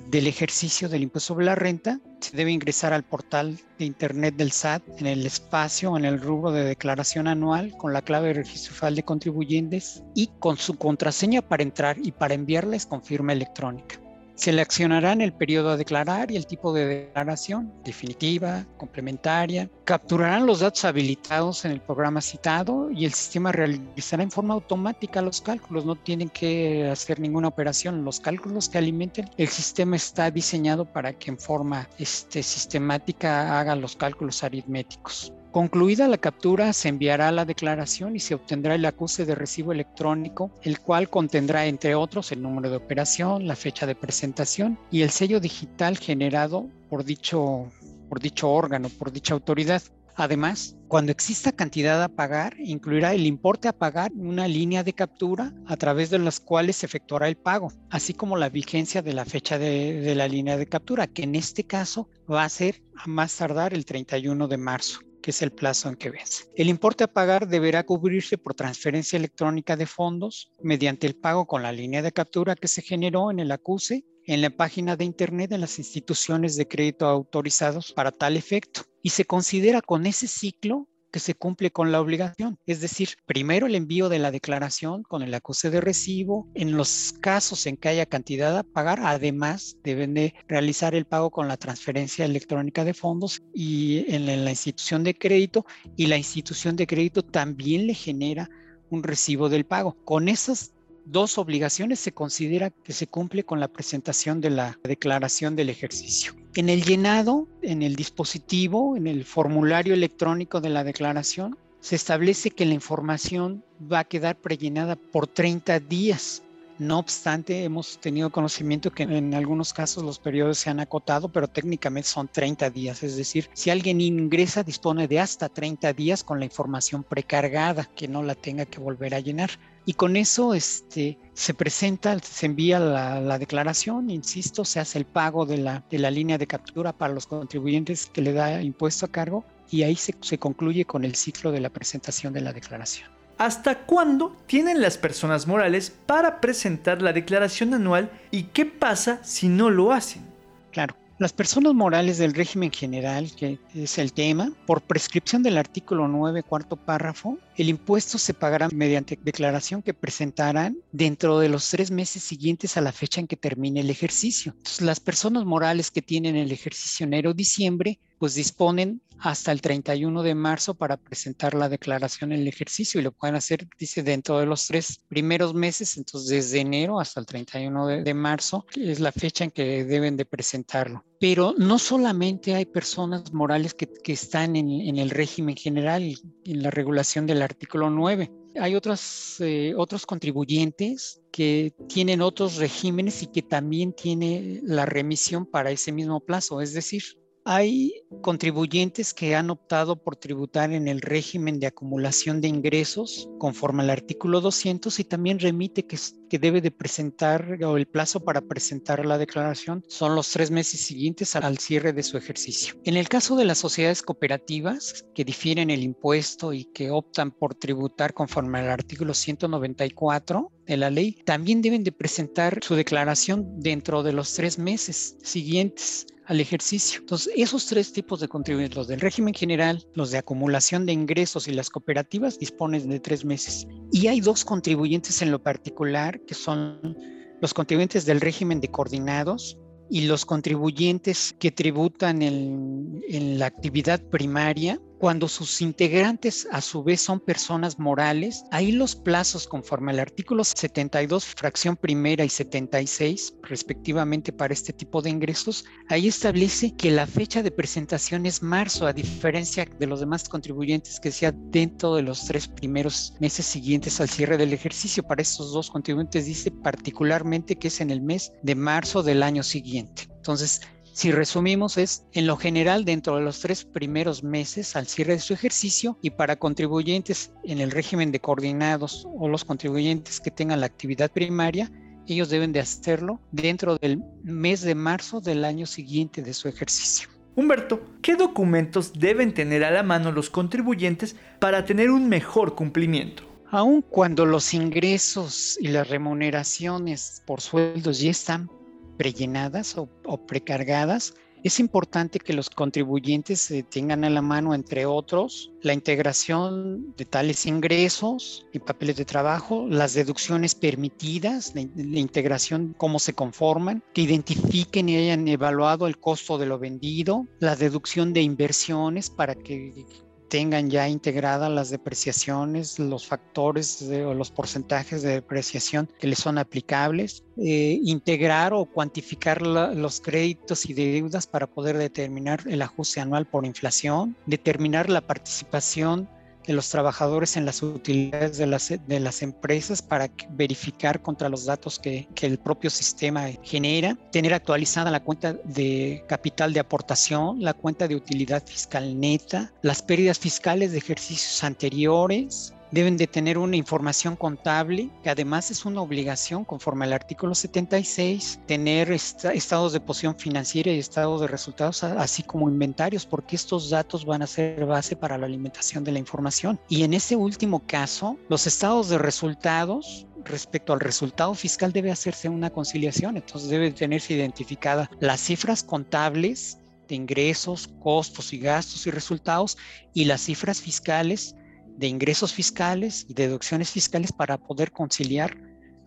del 0.09 0.27
ejercicio 0.27 0.89
del 0.89 1.03
impuesto 1.03 1.33
sobre 1.33 1.45
la 1.45 1.55
renta, 1.55 1.99
se 2.19 2.35
debe 2.35 2.51
ingresar 2.51 2.93
al 2.93 3.03
portal 3.03 3.57
de 3.77 3.85
internet 3.85 4.35
del 4.35 4.51
SAT 4.51 4.83
en 4.99 5.07
el 5.07 5.25
espacio, 5.25 5.97
en 5.97 6.05
el 6.05 6.19
rubro 6.19 6.51
de 6.51 6.63
declaración 6.63 7.27
anual 7.27 7.75
con 7.77 7.93
la 7.93 8.01
clave 8.01 8.43
federal 8.43 8.95
de 8.95 9.03
contribuyentes 9.03 10.03
y 10.13 10.27
con 10.39 10.57
su 10.57 10.75
contraseña 10.75 11.41
para 11.41 11.63
entrar 11.63 11.97
y 12.01 12.11
para 12.11 12.33
enviarles 12.33 12.85
con 12.85 13.03
firma 13.03 13.33
electrónica. 13.33 13.99
Seleccionarán 14.35 15.21
el 15.21 15.31
periodo 15.33 15.69
a 15.71 15.77
declarar 15.77 16.29
y 16.29 16.35
el 16.35 16.45
tipo 16.45 16.73
de 16.73 16.85
declaración, 16.85 17.73
definitiva, 17.83 18.65
complementaria. 18.77 19.69
Capturarán 19.85 20.45
los 20.45 20.59
datos 20.59 20.83
habilitados 20.83 21.63
en 21.65 21.71
el 21.71 21.81
programa 21.81 22.21
citado 22.21 22.91
y 22.91 23.05
el 23.05 23.13
sistema 23.13 23.51
realizará 23.51 24.23
en 24.23 24.31
forma 24.31 24.53
automática 24.53 25.21
los 25.21 25.41
cálculos. 25.41 25.85
No 25.85 25.95
tienen 25.95 26.29
que 26.29 26.87
hacer 26.89 27.19
ninguna 27.19 27.47
operación. 27.47 28.03
Los 28.03 28.19
cálculos 28.19 28.67
que 28.67 28.77
alimenten, 28.77 29.29
el 29.37 29.47
sistema 29.47 29.95
está 29.95 30.29
diseñado 30.29 30.85
para 30.85 31.13
que 31.13 31.31
en 31.31 31.39
forma 31.39 31.87
este, 31.97 32.43
sistemática 32.43 33.59
haga 33.59 33.75
los 33.75 33.95
cálculos 33.95 34.43
aritméticos. 34.43 35.31
Concluida 35.55 36.09
la 36.09 36.17
captura, 36.17 36.73
se 36.73 36.89
enviará 36.89 37.31
la 37.31 37.45
declaración 37.45 38.17
y 38.17 38.19
se 38.19 38.35
obtendrá 38.35 38.75
el 38.75 38.83
acuse 38.83 39.23
de 39.23 39.35
recibo 39.35 39.71
electrónico, 39.71 40.51
el 40.63 40.81
cual 40.81 41.09
contendrá, 41.09 41.65
entre 41.65 41.95
otros, 41.95 42.33
el 42.33 42.41
número 42.41 42.69
de 42.69 42.75
operación, 42.75 43.47
la 43.47 43.55
fecha 43.55 43.85
de 43.85 43.95
presentación 43.95 44.77
y 44.91 45.03
el 45.03 45.11
sello 45.11 45.39
digital 45.39 45.97
generado 45.97 46.67
por 46.89 47.05
dicho, 47.05 47.71
por 48.09 48.19
dicho 48.19 48.51
órgano, 48.51 48.89
por 48.89 49.13
dicha 49.13 49.33
autoridad. 49.33 49.81
Además, 50.17 50.75
cuando 50.89 51.13
exista 51.13 51.53
cantidad 51.53 52.03
a 52.03 52.09
pagar, 52.09 52.57
incluirá 52.59 53.13
el 53.13 53.25
importe 53.25 53.69
a 53.69 53.77
pagar 53.77 54.11
una 54.13 54.49
línea 54.49 54.83
de 54.83 54.91
captura 54.91 55.53
a 55.67 55.77
través 55.77 56.09
de 56.09 56.19
las 56.19 56.41
cuales 56.41 56.75
se 56.75 56.85
efectuará 56.85 57.29
el 57.29 57.37
pago, 57.37 57.71
así 57.89 58.13
como 58.13 58.35
la 58.35 58.49
vigencia 58.49 59.01
de 59.01 59.13
la 59.13 59.23
fecha 59.23 59.57
de, 59.57 60.01
de 60.01 60.15
la 60.15 60.27
línea 60.27 60.57
de 60.57 60.67
captura, 60.67 61.07
que 61.07 61.23
en 61.23 61.35
este 61.35 61.63
caso 61.63 62.09
va 62.29 62.43
a 62.43 62.49
ser 62.49 62.83
a 62.97 63.07
más 63.07 63.37
tardar 63.37 63.73
el 63.73 63.85
31 63.85 64.49
de 64.49 64.57
marzo 64.57 65.04
que 65.25 65.31
es 65.31 65.41
el 65.41 65.51
plazo 65.51 65.89
en 65.89 65.95
que 65.95 66.11
vence. 66.11 66.43
El 66.55 66.69
importe 66.69 67.03
a 67.03 67.11
pagar 67.11 67.47
deberá 67.47 67.83
cubrirse 67.83 68.37
por 68.37 68.53
transferencia 68.53 69.17
electrónica 69.17 69.75
de 69.75 69.87
fondos 69.87 70.51
mediante 70.61 71.07
el 71.07 71.15
pago 71.15 71.47
con 71.47 71.63
la 71.63 71.71
línea 71.71 72.03
de 72.03 72.11
captura 72.11 72.55
que 72.55 72.67
se 72.67 72.83
generó 72.83 73.31
en 73.31 73.39
el 73.39 73.51
acuse 73.51 74.05
en 74.27 74.43
la 74.43 74.51
página 74.51 74.95
de 74.95 75.03
Internet 75.03 75.49
de 75.49 75.57
las 75.57 75.79
instituciones 75.79 76.55
de 76.57 76.67
crédito 76.67 77.07
autorizados 77.07 77.91
para 77.91 78.11
tal 78.11 78.37
efecto 78.37 78.81
y 79.01 79.09
se 79.09 79.25
considera 79.25 79.81
con 79.81 80.05
ese 80.05 80.27
ciclo 80.27 80.87
que 81.15 81.19
se 81.21 81.33
cumple 81.33 81.71
con 81.71 81.93
la 81.93 82.01
obligación. 82.01 82.59
Es 82.65 82.81
decir, 82.81 83.11
primero 83.25 83.67
el 83.67 83.75
envío 83.75 84.09
de 84.09 84.19
la 84.19 84.31
declaración 84.31 85.03
con 85.03 85.21
el 85.21 85.33
acuse 85.33 85.69
de 85.69 85.79
recibo. 85.79 86.49
En 86.55 86.75
los 86.75 87.13
casos 87.21 87.67
en 87.67 87.77
que 87.77 87.87
haya 87.87 88.05
cantidad 88.05 88.57
a 88.57 88.63
pagar, 88.63 88.99
además 89.01 89.77
deben 89.81 90.13
de 90.13 90.33
realizar 90.49 90.93
el 90.93 91.05
pago 91.05 91.31
con 91.31 91.47
la 91.47 91.55
transferencia 91.55 92.25
electrónica 92.25 92.83
de 92.83 92.93
fondos 92.93 93.41
y 93.53 94.03
en 94.13 94.25
la 94.25 94.49
institución 94.49 95.05
de 95.05 95.17
crédito 95.17 95.65
y 95.95 96.07
la 96.07 96.17
institución 96.17 96.75
de 96.75 96.85
crédito 96.85 97.23
también 97.23 97.87
le 97.87 97.93
genera 97.93 98.49
un 98.89 99.01
recibo 99.01 99.47
del 99.47 99.65
pago. 99.65 99.95
Con 100.03 100.27
esas 100.27 100.73
dos 101.05 101.37
obligaciones 101.37 101.99
se 101.99 102.11
considera 102.11 102.69
que 102.69 102.93
se 102.93 103.07
cumple 103.07 103.43
con 103.43 103.59
la 103.59 103.67
presentación 103.67 104.41
de 104.41 104.49
la 104.49 104.79
declaración 104.83 105.55
del 105.55 105.69
ejercicio. 105.69 106.33
En 106.55 106.69
el 106.69 106.83
llenado, 106.83 107.47
en 107.61 107.81
el 107.81 107.95
dispositivo, 107.95 108.97
en 108.97 109.07
el 109.07 109.23
formulario 109.23 109.93
electrónico 109.93 110.61
de 110.61 110.69
la 110.69 110.83
declaración, 110.83 111.57
se 111.79 111.95
establece 111.95 112.49
que 112.49 112.65
la 112.65 112.73
información 112.73 113.63
va 113.91 113.99
a 113.99 114.03
quedar 114.05 114.37
prellenada 114.37 114.95
por 114.95 115.27
30 115.27 115.79
días. 115.81 116.41
No 116.77 116.99
obstante, 116.99 117.63
hemos 117.63 117.99
tenido 117.99 118.29
conocimiento 118.29 118.91
que 118.91 119.03
en 119.03 119.33
algunos 119.33 119.71
casos 119.71 120.03
los 120.03 120.19
periodos 120.19 120.57
se 120.57 120.69
han 120.69 120.81
acotado, 120.81 121.29
pero 121.29 121.47
técnicamente 121.47 122.09
son 122.09 122.27
30 122.27 122.69
días. 122.69 123.01
Es 123.01 123.15
decir, 123.15 123.49
si 123.53 123.69
alguien 123.69 124.01
ingresa, 124.01 124.61
dispone 124.61 125.07
de 125.07 125.21
hasta 125.21 125.47
30 125.47 125.93
días 125.93 126.25
con 126.25 126.39
la 126.39 126.45
información 126.45 127.03
precargada, 127.03 127.85
que 127.95 128.09
no 128.09 128.23
la 128.23 128.35
tenga 128.35 128.65
que 128.65 128.81
volver 128.81 129.15
a 129.15 129.21
llenar. 129.21 129.51
Y 129.85 129.93
con 129.93 130.17
eso 130.17 130.53
este, 130.53 131.17
se 131.33 131.53
presenta, 131.53 132.19
se 132.19 132.45
envía 132.45 132.79
la, 132.79 133.39
declaración, 133.39 134.09
insisto, 134.09 134.65
se 134.65 134.81
hace 134.81 134.97
el 134.97 135.05
pago 135.05 135.45
de 135.45 135.57
la, 135.59 135.85
de 135.89 135.99
la 135.99 136.11
línea 136.11 136.37
de 136.37 136.47
captura 136.47 136.91
para 136.91 137.13
los 137.13 137.27
contribuyentes 137.27 138.07
que 138.07 138.21
le 138.21 138.33
da 138.33 138.61
impuesto 138.61 139.05
a 139.05 139.11
cargo 139.11 139.45
y 139.71 139.83
ahí 139.83 139.95
se, 139.95 140.13
se 140.19 140.39
concluye 140.39 140.83
con 140.83 141.05
el 141.05 141.15
ciclo 141.15 141.53
de 141.53 141.61
la 141.61 141.69
presentación 141.69 142.33
de 142.33 142.41
la 142.41 142.51
declaración. 142.51 143.15
¿Hasta 143.37 143.85
cuándo 143.85 144.33
tienen 144.47 144.81
las 144.81 144.97
personas 144.97 145.45
morales 145.45 145.93
para 146.05 146.39
presentar 146.39 147.01
la 147.01 147.11
declaración 147.11 147.73
anual 147.73 148.09
y 148.31 148.43
qué 148.43 148.65
pasa 148.65 149.19
si 149.23 149.49
no 149.49 149.69
lo 149.69 149.91
hacen? 149.91 150.23
Claro, 150.71 150.95
las 151.17 151.33
personas 151.33 151.73
morales 151.73 152.17
del 152.17 152.33
régimen 152.33 152.71
general, 152.71 153.31
que 153.37 153.57
es 153.73 153.97
el 153.97 154.11
tema, 154.13 154.51
por 154.65 154.81
prescripción 154.81 155.43
del 155.43 155.57
artículo 155.57 156.07
9, 156.07 156.43
cuarto 156.43 156.77
párrafo, 156.77 157.37
el 157.57 157.67
impuesto 157.69 158.17
se 158.17 158.33
pagará 158.33 158.69
mediante 158.69 159.17
declaración 159.21 159.81
que 159.81 159.93
presentarán 159.93 160.77
dentro 160.93 161.39
de 161.39 161.47
los 161.47 161.69
tres 161.69 161.91
meses 161.91 162.23
siguientes 162.23 162.77
a 162.77 162.81
la 162.81 162.91
fecha 162.91 163.19
en 163.19 163.27
que 163.27 163.37
termine 163.37 163.81
el 163.81 163.89
ejercicio. 163.89 164.55
Las 164.79 164.99
personas 164.99 165.45
morales 165.45 165.91
que 165.91 166.01
tienen 166.01 166.35
el 166.35 166.51
ejercicio 166.53 167.05
enero-diciembre, 167.05 167.99
pues 168.25 168.33
disponen 168.33 169.03
hasta 169.19 169.51
el 169.51 169.61
31 169.61 170.23
de 170.23 170.33
marzo 170.33 170.73
para 170.73 170.97
presentar 170.97 171.53
la 171.53 171.69
declaración 171.69 172.31
en 172.31 172.39
el 172.39 172.47
ejercicio 172.47 172.99
y 172.99 173.03
lo 173.03 173.11
pueden 173.11 173.35
hacer, 173.35 173.67
dice, 173.77 174.01
dentro 174.01 174.39
de 174.39 174.47
los 174.47 174.65
tres 174.65 174.99
primeros 175.07 175.53
meses, 175.53 175.95
entonces 175.95 176.29
desde 176.29 176.61
enero 176.61 176.99
hasta 176.99 177.19
el 177.19 177.27
31 177.27 177.85
de, 177.85 178.13
marzo, 178.15 178.65
es 178.75 178.99
la 178.99 179.11
fecha 179.11 179.43
en 179.43 179.51
que 179.51 179.85
deben 179.85 180.17
de 180.17 180.25
presentarlo. 180.25 181.05
Pero 181.19 181.53
no 181.55 181.77
solamente 181.77 182.55
hay 182.55 182.65
personas 182.65 183.31
morales 183.31 183.75
que, 183.75 183.87
están 184.11 184.55
en, 184.55 184.71
en, 184.71 184.97
el 184.97 185.11
régimen 185.11 185.55
general, 185.55 186.01
en 186.45 186.63
la 186.63 186.71
regulación 186.71 187.27
del 187.27 187.43
artículo 187.43 187.91
9. 187.91 188.31
Hay 188.59 188.73
otros, 188.73 189.35
eh, 189.39 189.75
otros 189.77 190.07
contribuyentes 190.07 191.21
que 191.31 191.75
tienen 191.87 192.21
otros 192.23 192.55
regímenes 192.55 193.21
y 193.21 193.27
que 193.27 193.43
también 193.43 193.93
tiene 193.93 194.61
la 194.63 194.87
remisión 194.87 195.45
para 195.45 195.69
ese 195.69 195.91
mismo 195.91 196.21
plazo. 196.21 196.59
Es 196.59 196.73
decir, 196.73 197.03
hay 197.45 197.93
contribuyentes 198.21 199.13
que 199.13 199.35
han 199.35 199.51
optado 199.51 200.01
por 200.03 200.15
tributar 200.15 200.73
en 200.73 200.87
el 200.87 200.99
régimen 200.99 201.59
de 201.59 201.67
acumulación 201.67 202.41
de 202.41 202.47
ingresos 202.47 203.29
conforme 203.37 203.83
al 203.83 203.91
artículo 203.91 204.41
200 204.41 204.99
y 204.99 205.03
también 205.03 205.37
remite 205.37 205.85
que, 205.85 205.95
que 206.29 206.39
debe 206.39 206.61
de 206.61 206.71
presentar 206.71 207.57
o 207.63 207.77
el 207.77 207.87
plazo 207.87 208.19
para 208.19 208.41
presentar 208.41 209.05
la 209.05 209.17
declaración 209.17 209.83
son 209.87 210.15
los 210.15 210.31
tres 210.31 210.51
meses 210.51 210.81
siguientes 210.81 211.35
al 211.35 211.57
cierre 211.57 211.93
de 211.93 212.03
su 212.03 212.17
ejercicio. 212.17 212.75
En 212.83 212.97
el 212.97 213.09
caso 213.09 213.35
de 213.35 213.45
las 213.45 213.57
sociedades 213.57 214.01
cooperativas 214.01 215.05
que 215.13 215.25
difieren 215.25 215.69
el 215.69 215.83
impuesto 215.83 216.53
y 216.53 216.65
que 216.65 216.91
optan 216.91 217.31
por 217.31 217.55
tributar 217.55 218.13
conforme 218.13 218.59
al 218.59 218.69
artículo 218.69 219.13
194, 219.13 220.51
de 220.65 220.77
la 220.77 220.89
ley, 220.89 221.13
también 221.25 221.61
deben 221.61 221.83
de 221.83 221.91
presentar 221.91 222.59
su 222.63 222.75
declaración 222.75 223.59
dentro 223.59 224.03
de 224.03 224.13
los 224.13 224.33
tres 224.33 224.57
meses 224.57 225.15
siguientes 225.21 226.07
al 226.25 226.39
ejercicio. 226.39 227.01
Entonces, 227.01 227.31
esos 227.35 227.67
tres 227.67 227.93
tipos 227.93 228.19
de 228.19 228.27
contribuyentes, 228.27 228.75
los 228.75 228.87
del 228.87 228.99
régimen 228.99 229.33
general, 229.33 229.85
los 229.93 230.11
de 230.11 230.17
acumulación 230.17 230.85
de 230.85 230.93
ingresos 230.93 231.47
y 231.47 231.53
las 231.53 231.69
cooperativas, 231.69 232.39
disponen 232.39 232.89
de 232.89 232.99
tres 232.99 233.23
meses. 233.23 233.67
Y 233.91 234.07
hay 234.07 234.21
dos 234.21 234.43
contribuyentes 234.43 235.21
en 235.21 235.31
lo 235.31 235.41
particular, 235.41 236.14
que 236.21 236.33
son 236.33 236.97
los 237.41 237.53
contribuyentes 237.53 238.05
del 238.05 238.21
régimen 238.21 238.61
de 238.61 238.69
coordinados 238.69 239.57
y 239.89 240.07
los 240.07 240.25
contribuyentes 240.25 241.35
que 241.39 241.51
tributan 241.51 242.21
en, 242.21 243.03
en 243.07 243.39
la 243.39 243.45
actividad 243.47 244.01
primaria 244.09 244.79
cuando 245.05 245.27
sus 245.27 245.61
integrantes 245.61 246.47
a 246.51 246.61
su 246.61 246.83
vez 246.83 246.99
son 246.99 247.19
personas 247.19 247.77
morales, 247.77 248.43
ahí 248.49 248.71
los 248.71 248.95
plazos 248.95 249.45
conforme 249.45 249.91
al 249.91 249.99
artículo 249.99 250.43
72, 250.43 251.25
fracción 251.25 251.75
primera 251.75 252.25
y 252.25 252.29
76, 252.29 253.35
respectivamente 253.43 254.33
para 254.33 254.55
este 254.55 254.73
tipo 254.73 255.03
de 255.03 255.11
ingresos, 255.11 255.63
ahí 255.89 256.07
establece 256.07 256.75
que 256.75 256.89
la 256.89 257.05
fecha 257.05 257.43
de 257.43 257.51
presentación 257.51 258.25
es 258.25 258.41
marzo, 258.41 258.87
a 258.87 258.93
diferencia 258.93 259.67
de 259.77 259.85
los 259.85 259.99
demás 259.99 260.27
contribuyentes 260.27 260.99
que 260.99 261.11
sea 261.11 261.31
dentro 261.31 261.93
de 261.93 262.01
los 262.01 262.25
tres 262.25 262.47
primeros 262.47 263.13
meses 263.19 263.45
siguientes 263.45 264.01
al 264.01 264.09
cierre 264.09 264.37
del 264.37 264.53
ejercicio. 264.53 265.03
Para 265.03 265.21
estos 265.21 265.53
dos 265.53 265.69
contribuyentes 265.69 266.25
dice 266.25 266.49
particularmente 266.49 267.57
que 267.57 267.67
es 267.67 267.79
en 267.79 267.91
el 267.91 268.01
mes 268.01 268.31
de 268.41 268.55
marzo 268.55 269.03
del 269.03 269.21
año 269.21 269.43
siguiente. 269.43 270.07
Entonces, 270.15 270.61
si 270.95 271.11
resumimos, 271.11 271.77
es 271.77 272.05
en 272.13 272.25
lo 272.25 272.37
general 272.37 272.85
dentro 272.85 273.17
de 273.17 273.21
los 273.21 273.41
tres 273.41 273.65
primeros 273.65 274.23
meses 274.23 274.77
al 274.77 274.87
cierre 274.87 275.15
de 275.15 275.19
su 275.19 275.33
ejercicio 275.33 275.97
y 276.01 276.11
para 276.11 276.37
contribuyentes 276.37 277.33
en 277.43 277.59
el 277.59 277.71
régimen 277.71 278.13
de 278.13 278.21
coordinados 278.21 279.05
o 279.19 279.27
los 279.27 279.43
contribuyentes 279.43 280.21
que 280.21 280.31
tengan 280.31 280.61
la 280.61 280.67
actividad 280.67 281.11
primaria, 281.11 281.69
ellos 282.07 282.29
deben 282.29 282.53
de 282.53 282.61
hacerlo 282.61 283.19
dentro 283.33 283.77
del 283.77 284.01
mes 284.23 284.61
de 284.61 284.73
marzo 284.73 285.19
del 285.19 285.43
año 285.43 285.65
siguiente 285.65 286.21
de 286.21 286.33
su 286.33 286.47
ejercicio. 286.47 287.09
Humberto, 287.35 287.81
¿qué 288.01 288.15
documentos 288.15 288.93
deben 288.93 289.33
tener 289.33 289.65
a 289.65 289.71
la 289.71 289.83
mano 289.83 290.13
los 290.13 290.29
contribuyentes 290.29 291.17
para 291.39 291.65
tener 291.65 291.91
un 291.91 292.07
mejor 292.07 292.55
cumplimiento? 292.55 293.23
Aun 293.51 293.81
cuando 293.81 294.25
los 294.25 294.53
ingresos 294.53 295.57
y 295.59 295.67
las 295.67 295.89
remuneraciones 295.89 297.21
por 297.25 297.41
sueldos 297.41 297.99
ya 297.99 298.11
están 298.11 298.49
prellenadas 298.97 299.77
o, 299.77 299.87
precargadas, 300.25 301.13
es 301.43 301.59
importante 301.59 302.17
que 302.17 302.33
los 302.33 302.49
contribuyentes 302.49 303.53
tengan 303.69 304.03
a 304.03 304.09
la 304.09 304.23
mano, 304.23 304.55
entre 304.55 304.87
otros, 304.87 305.51
la 305.61 305.73
integración 305.73 306.95
de 306.97 307.05
tales 307.05 307.45
ingresos 307.45 308.47
y 308.51 308.57
papeles 308.57 308.95
de 308.95 309.05
trabajo, 309.05 309.67
las 309.69 309.93
deducciones 309.93 310.55
permitidas, 310.55 311.53
la, 311.53 311.61
la, 311.75 311.99
integración, 311.99 312.73
cómo 312.75 312.97
se 312.97 313.13
conforman, 313.13 313.83
que 313.93 314.01
identifiquen 314.01 314.89
y 314.89 314.97
hayan 314.97 315.27
evaluado 315.27 315.85
el 315.85 315.99
costo 315.99 316.39
de 316.39 316.47
lo 316.47 316.57
vendido, 316.57 317.27
la 317.39 317.55
deducción 317.55 318.11
de 318.11 318.23
inversiones 318.23 319.11
para 319.11 319.35
que 319.35 319.85
tengan 320.27 320.69
ya 320.69 320.87
integradas 320.87 321.51
las 321.51 321.69
depreciaciones, 321.69 322.79
los 322.79 323.07
factores 323.07 323.81
o 323.81 324.13
los 324.13 324.31
porcentajes 324.31 325.01
de 325.01 325.11
depreciación 325.11 325.89
que 325.99 326.07
les 326.07 326.19
son 326.19 326.37
aplicables, 326.37 327.23
eh, 327.37 327.79
integrar 327.83 328.53
o 328.53 328.65
cuantificar 328.65 329.41
los 329.41 330.01
créditos 330.01 330.69
y 330.69 330.73
deudas 330.73 331.27
para 331.27 331.47
poder 331.47 331.77
determinar 331.77 332.41
el 332.47 332.61
ajuste 332.61 333.01
anual 333.01 333.25
por 333.25 333.45
inflación, 333.45 334.15
determinar 334.25 334.89
la 334.89 335.01
participación 335.01 336.09
de 336.45 336.53
los 336.53 336.69
trabajadores 336.69 337.37
en 337.37 337.45
las 337.45 337.61
utilidades 337.63 338.37
de 338.37 338.47
las, 338.47 338.69
de 338.69 338.99
las 338.99 339.21
empresas 339.21 339.81
para 339.81 340.09
verificar 340.31 341.01
contra 341.01 341.29
los 341.29 341.45
datos 341.45 341.79
que, 341.79 342.07
que 342.15 342.25
el 342.25 342.37
propio 342.37 342.69
sistema 342.69 343.27
genera, 343.43 343.97
tener 344.11 344.33
actualizada 344.33 344.91
la 344.91 345.03
cuenta 345.03 345.33
de 345.33 346.03
capital 346.07 346.53
de 346.53 346.59
aportación, 346.59 347.41
la 347.41 347.53
cuenta 347.53 347.87
de 347.87 347.95
utilidad 347.95 348.45
fiscal 348.45 348.99
neta, 348.99 349.51
las 349.61 349.81
pérdidas 349.81 350.19
fiscales 350.19 350.71
de 350.71 350.77
ejercicios 350.77 351.43
anteriores, 351.43 352.54
deben 352.75 352.97
de 352.97 353.07
tener 353.07 353.37
una 353.37 353.55
información 353.55 354.17
contable, 354.17 354.89
que 355.01 355.09
además 355.09 355.49
es 355.49 355.63
una 355.63 355.81
obligación 355.81 356.43
conforme 356.43 356.83
al 356.83 356.91
artículo 356.91 357.33
76, 357.33 358.41
tener 358.45 358.91
estados 358.91 359.71
de 359.71 359.79
posición 359.79 360.17
financiera 360.17 360.71
y 360.71 360.79
estados 360.79 361.21
de 361.21 361.27
resultados, 361.27 361.85
así 361.85 362.21
como 362.21 362.49
inventarios, 362.49 363.05
porque 363.05 363.37
estos 363.37 363.69
datos 363.69 364.05
van 364.05 364.23
a 364.23 364.27
ser 364.27 364.65
base 364.65 364.97
para 364.97 365.17
la 365.17 365.25
alimentación 365.25 365.85
de 365.85 365.93
la 365.93 365.99
información. 365.99 366.59
Y 366.67 366.83
en 366.83 366.93
este 366.93 367.15
último 367.15 367.65
caso, 367.65 368.17
los 368.27 368.45
estados 368.45 368.89
de 368.89 368.97
resultados 368.97 370.05
respecto 370.25 370.73
al 370.73 370.81
resultado 370.81 371.33
fiscal 371.33 371.71
debe 371.71 371.91
hacerse 371.91 372.27
una 372.27 372.49
conciliación, 372.49 373.15
entonces 373.15 373.49
debe 373.49 373.71
tenerse 373.71 374.15
identificada 374.15 374.91
las 374.99 375.21
cifras 375.21 375.63
contables 375.63 376.57
de 376.89 376.95
ingresos, 376.95 377.69
costos 377.79 378.33
y 378.33 378.39
gastos 378.39 378.85
y 378.85 378.91
resultados 378.91 379.57
y 379.93 380.05
las 380.05 380.21
cifras 380.21 380.59
fiscales 380.59 381.35
de 381.77 381.87
ingresos 381.87 382.33
fiscales 382.33 383.05
y 383.07 383.13
deducciones 383.13 383.71
fiscales 383.71 384.11
para 384.11 384.37
poder 384.37 384.71
conciliar 384.71 385.37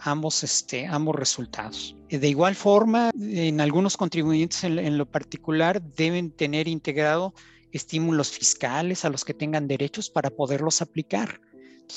ambos, 0.01 0.43
este, 0.45 0.87
ambos 0.87 1.17
resultados. 1.17 1.97
De 2.09 2.29
igual 2.29 2.55
forma, 2.55 3.11
en 3.19 3.61
algunos 3.61 3.97
contribuyentes 3.97 4.65
en, 4.65 4.99
lo 4.99 5.07
particular 5.07 5.83
deben 5.83 6.31
tener 6.31 6.69
integrado 6.69 7.35
estímulos 7.73 8.31
fiscales 8.31 9.05
a 9.05 9.11
los 9.11 9.25
que 9.25 9.35
tengan 9.35 9.69
derechos 9.69 10.11
para 10.11 10.31
poderlos 10.31 10.81
aplicar. 10.81 11.41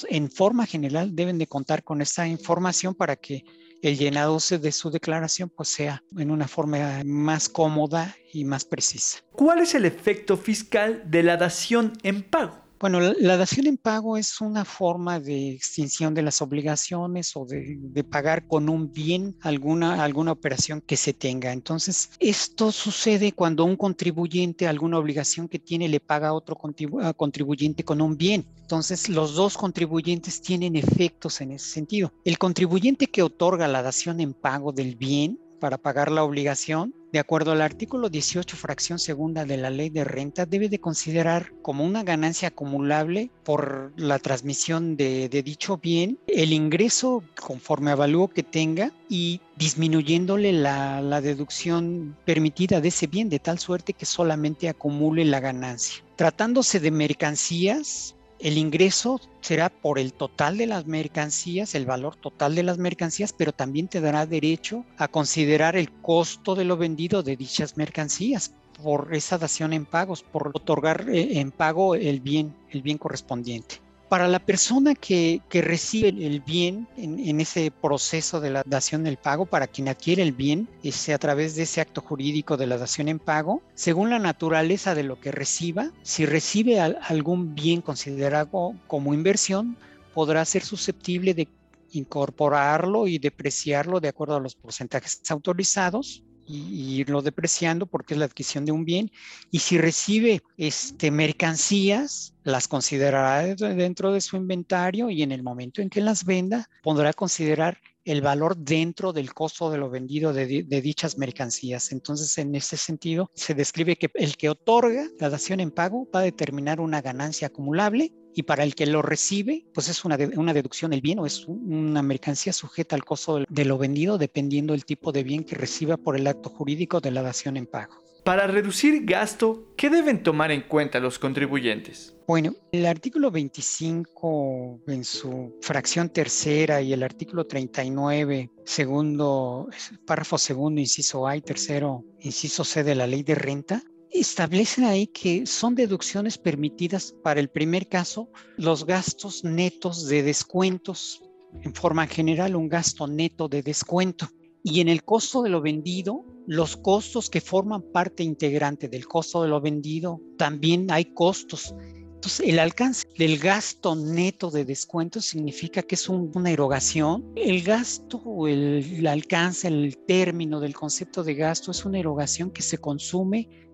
en 0.10 0.32
forma 0.32 0.66
general 0.66 1.14
deben 1.14 1.38
de 1.38 1.48
contar 1.48 1.84
con 1.84 2.02
esta 2.02 2.26
información 2.26 2.96
para 2.96 3.18
que 3.18 3.44
el 3.82 3.98
llenado 3.98 4.38
de 4.38 4.72
su 4.72 4.90
declaración 4.90 5.50
pues 5.50 5.70
sea 5.70 6.02
en 6.18 6.32
una 6.32 6.48
forma 6.48 7.02
más 7.04 7.50
cómoda 7.50 8.16
y 8.32 8.46
más 8.46 8.64
precisa. 8.64 9.20
¿Cuál 9.34 9.60
es 9.60 9.76
el 9.76 9.86
efecto 9.86 10.38
fiscal 10.38 11.04
de 11.08 11.24
la 11.24 11.36
dación 11.36 11.94
en 12.04 12.24
pago? 12.24 12.71
Bueno, 12.82 13.00
la, 13.00 13.38
dación 13.38 13.68
en 13.68 13.78
pago 13.78 14.18
es 14.18 14.42
una 14.42 14.66
forma 14.66 15.20
de 15.20 15.52
extinción 15.52 16.16
de 16.16 16.24
las 16.24 16.42
obligaciones 16.42 17.32
o 17.36 17.46
de, 17.46 18.04
pagar 18.10 18.48
con 18.48 18.70
un 18.70 18.92
bien 18.92 19.38
alguna, 19.42 20.04
alguna 20.04 20.32
operación 20.32 20.82
que 20.82 20.98
se 20.98 21.14
tenga. 21.14 21.54
Entonces, 21.54 22.10
esto 22.20 22.72
sucede 22.72 23.34
cuando 23.34 23.66
un 23.66 23.76
contribuyente 23.76 24.68
alguna 24.68 24.98
obligación 24.98 25.48
que 25.48 25.60
tiene 25.60 25.90
le 25.90 26.00
paga 26.00 26.30
a 26.30 26.34
otro 26.34 26.56
contribuyente 26.56 27.84
con 27.84 28.02
un 28.02 28.18
bien. 28.18 28.48
Entonces, 28.62 29.10
los 29.10 29.36
dos 29.36 29.60
contribuyentes 29.60 30.42
tienen 30.42 30.76
efectos 30.76 31.40
en 31.42 31.52
ese 31.52 31.70
sentido. 31.70 32.12
El 32.26 32.40
contribuyente 32.40 33.06
que 33.06 33.22
otorga 33.22 33.68
la 33.68 33.84
dación 33.84 34.20
en 34.22 34.34
pago 34.34 34.72
del 34.72 34.96
bien 34.96 35.40
para 35.60 35.78
pagar 35.78 36.12
la 36.12 36.24
obligación, 36.24 36.96
de 37.12 37.20
acuerdo 37.20 37.52
al 37.52 37.62
artículo 37.62 38.10
18, 38.10 38.56
fracción 38.56 38.98
segunda 38.98 39.46
de 39.46 39.58
la 39.58 39.70
ley 39.70 39.90
de 39.90 40.04
renta, 40.04 40.46
debe 40.46 40.70
de 40.70 40.80
considerar 40.80 41.52
como 41.62 41.84
una 41.84 42.04
ganancia 42.04 42.50
acumulable 42.50 43.32
por 43.44 43.92
la 43.98 44.20
transmisión 44.20 44.96
de, 44.96 45.30
dicho 45.44 45.78
bien 45.78 46.20
el 46.28 46.54
ingreso 46.54 47.24
conforme 47.40 47.92
avalúo 47.92 48.30
que 48.30 48.44
tenga 48.44 48.92
y 49.10 49.42
disminuyéndole 49.58 50.54
la, 50.54 51.02
la 51.02 51.20
deducción 51.20 52.16
permitida 52.26 52.80
de 52.80 52.88
ese 52.88 53.08
bien 53.08 53.30
de 53.30 53.40
tal 53.40 53.60
suerte 53.60 53.94
que 53.94 54.06
solamente 54.06 54.70
acumule 54.70 55.26
la 55.26 55.40
ganancia. 55.40 56.04
Tratándose 56.16 56.80
de 56.80 56.92
mercancías, 56.92 58.16
el 58.42 58.58
ingreso 58.58 59.22
será 59.42 59.70
por 59.70 60.00
el 60.00 60.14
total 60.14 60.58
de 60.58 60.68
las 60.68 60.88
mercancías, 60.88 61.76
el 61.76 61.86
valor 61.86 62.16
total 62.16 62.56
de 62.56 62.64
las 62.64 62.78
mercancías, 62.78 63.34
pero 63.34 63.52
también 63.52 63.88
te 63.88 64.02
dará 64.02 64.26
derecho 64.26 64.84
a 64.98 65.08
considerar 65.08 65.76
el 65.76 65.92
costo 65.92 66.56
de 66.56 66.66
lo 66.66 66.78
vendido 66.78 67.24
de 67.24 67.36
dichas 67.36 67.78
mercancías 67.78 68.54
por 68.82 69.14
esa 69.14 69.38
dación 69.38 69.74
en 69.74 69.86
pagos, 69.86 70.24
por 70.24 70.50
otorgar 70.54 71.08
eh, 71.10 71.40
en 71.40 71.52
pago 71.52 71.96
el 71.96 72.20
bien, 72.20 72.56
el 72.72 72.82
bien 72.82 72.98
correspondiente 72.98 73.80
para 74.12 74.28
la 74.28 74.40
persona 74.40 74.94
que, 74.94 75.42
recibe 75.50 76.10
el 76.10 76.42
bien 76.42 76.86
en, 76.98 77.40
ese 77.40 77.72
proceso 77.72 78.42
de 78.42 78.50
la 78.50 78.62
dación 78.66 79.06
del 79.06 79.16
pago, 79.16 79.46
para 79.46 79.68
quien 79.68 79.88
adquiere 79.88 80.22
el 80.22 80.34
bien, 80.34 80.68
a 81.14 81.18
través 81.18 81.56
de 81.56 81.64
ese 81.64 81.80
acto 81.80 82.02
jurídico 82.02 82.58
de 82.58 82.68
la 82.68 82.78
dación 82.78 83.08
en 83.08 83.20
pago, 83.20 83.62
según 83.74 84.10
la 84.10 84.20
naturaleza 84.20 84.96
de 84.96 85.04
lo 85.04 85.22
que 85.22 85.32
reciba, 85.32 85.94
si 86.02 86.26
recibe 86.26 86.82
algún 86.82 87.56
bien 87.56 87.82
considerado 87.82 88.76
como 88.86 89.14
inversión, 89.14 89.78
podrá 90.14 90.44
ser 90.44 90.64
susceptible 90.64 91.34
de 91.34 91.48
incorporarlo 91.92 93.08
y 93.08 93.18
depreciarlo 93.18 94.02
de 94.02 94.10
acuerdo 94.10 94.36
a 94.36 94.42
los 94.42 94.56
porcentajes 94.56 95.22
autorizados 95.30 96.22
y, 96.52 97.00
irlo 97.02 97.22
depreciando 97.22 97.86
porque 97.86 98.14
es 98.14 98.20
la 98.20 98.26
adquisición 98.26 98.66
de 98.66 98.72
un 98.72 98.86
bien. 98.86 99.12
Y 99.50 99.60
si 99.60 99.78
recibe 99.78 100.42
este, 100.58 101.12
mercancías, 101.12 102.34
las 102.44 102.68
considerará 102.68 103.56
dentro 103.56 104.12
de 104.12 104.22
su 104.22 104.36
inventario 104.36 105.10
y 105.10 105.24
en 105.24 105.32
el 105.32 105.44
momento 105.44 105.82
en 105.82 105.90
que 105.90 106.02
las 106.02 106.26
venda, 106.26 106.70
podrá 106.84 107.14
considerar 107.14 107.80
el 108.04 108.22
valor 108.22 108.58
dentro 108.58 109.14
del 109.14 109.34
costo 109.34 109.70
de 109.70 109.78
lo 109.78 109.90
vendido 109.90 110.34
de, 110.34 110.64
de, 110.64 110.82
dichas 110.82 111.18
mercancías. 111.18 111.92
Entonces, 111.92 112.36
en 112.40 112.56
ese 112.56 112.76
sentido, 112.76 113.30
se 113.36 113.54
describe 113.54 113.96
que 113.96 114.10
el 114.16 114.38
que 114.38 114.50
otorga 114.50 115.08
la 115.20 115.30
dación 115.30 115.60
en 115.60 115.70
pago 115.70 116.10
va 116.14 116.22
a 116.22 116.24
determinar 116.24 116.80
una 116.80 117.02
ganancia 117.02 117.48
acumulable 117.48 118.12
y 118.34 118.44
para 118.44 118.64
el 118.64 118.76
que 118.76 118.86
lo 118.86 119.02
recibe, 119.02 119.66
pues 119.74 119.90
es 119.90 120.06
una, 120.06 120.18
una 120.36 120.54
deducción 120.54 120.92
del 120.92 121.02
bien 121.02 121.20
o 121.20 121.26
es 121.26 121.46
una 121.48 122.02
mercancía 122.02 122.54
sujeta 122.54 122.96
al 122.96 123.04
costo 123.04 123.44
de 123.48 123.66
lo 123.66 123.78
vendido 123.78 124.18
dependiendo 124.18 124.74
del 124.74 124.86
tipo 124.86 125.12
de 125.12 125.24
bien 125.24 125.44
que 125.44 125.56
reciba 125.56 125.98
por 125.98 126.16
el 126.16 126.28
acto 126.28 126.50
jurídico 126.50 127.00
de 127.00 127.12
la 127.12 127.22
dación 127.22 127.58
en 127.58 127.66
pago. 127.66 128.02
Para 128.24 128.46
reducir 128.46 129.04
gasto, 129.04 129.74
¿qué 129.76 129.90
deben 129.90 130.22
tomar 130.22 130.52
en 130.52 130.62
cuenta 130.62 131.00
los 131.00 131.18
contribuyentes? 131.18 132.16
Bueno, 132.28 132.54
el 132.72 132.86
artículo 132.86 133.32
25 133.32 134.82
en 134.88 135.04
su 135.04 135.58
fracción 135.62 136.10
tercera 136.10 136.82
y 136.82 136.94
el 136.94 137.02
artículo 137.02 137.48
39, 137.48 138.52
segundo, 138.64 139.68
párrafo 140.06 140.38
segundo, 140.38 140.80
inciso 140.80 141.28
A 141.28 141.36
y 141.36 141.42
tercero, 141.42 142.06
inciso 142.20 142.64
C 142.64 142.84
de 142.84 142.94
la 142.94 143.08
ley 143.08 143.24
de 143.24 143.34
renta, 143.34 143.82
establecen 144.20 144.84
ahí 144.84 145.08
que 145.08 145.46
son 145.46 145.76
deducciones 145.76 146.38
permitidas 146.38 147.16
para 147.24 147.40
el 147.40 147.50
primer 147.50 147.88
caso 147.88 148.30
los 148.58 148.86
gastos 148.86 149.44
netos 149.44 150.08
de 150.08 150.24
descuentos, 150.24 151.24
en 151.64 151.74
forma 151.74 152.08
general 152.08 152.56
un 152.56 152.68
gasto 152.68 153.08
neto 153.08 153.48
de 153.48 153.64
descuento. 153.64 154.28
Y 154.64 154.82
en 154.82 154.90
el 154.90 155.04
costo 155.04 155.42
de 155.42 155.50
lo 155.50 155.62
vendido, 155.62 156.26
los 156.46 156.78
costos 156.78 157.30
que 157.30 157.42
forman 157.42 157.82
parte 157.82 158.24
integrante 158.24 158.88
del 158.88 159.08
costo 159.08 159.42
de 159.42 159.50
lo 159.50 159.62
vendido, 159.62 160.22
también 160.38 160.92
hay 160.92 161.06
costos. 161.14 161.74
Entonces, 162.14 162.48
el 162.48 162.60
alcance 162.60 163.08
del 163.18 163.40
gasto 163.40 163.96
neto 163.96 164.52
de 164.52 164.64
descuento 164.64 165.22
significa 165.22 165.82
que 165.82 165.96
es 165.96 166.08
una 166.08 166.52
erogación. 166.52 167.32
El 167.36 167.64
gasto 167.64 168.18
o 168.18 168.48
el 168.48 169.08
alcance, 169.08 169.68
el 169.68 169.98
término 170.06 170.60
del 170.60 170.76
concepto 170.76 171.24
de 171.24 171.34
gasto 171.34 171.72
es 171.72 171.84
una 171.84 171.98
erogación 171.98 172.52
que 172.52 172.62
se 172.62 172.78
consume 172.78 173.71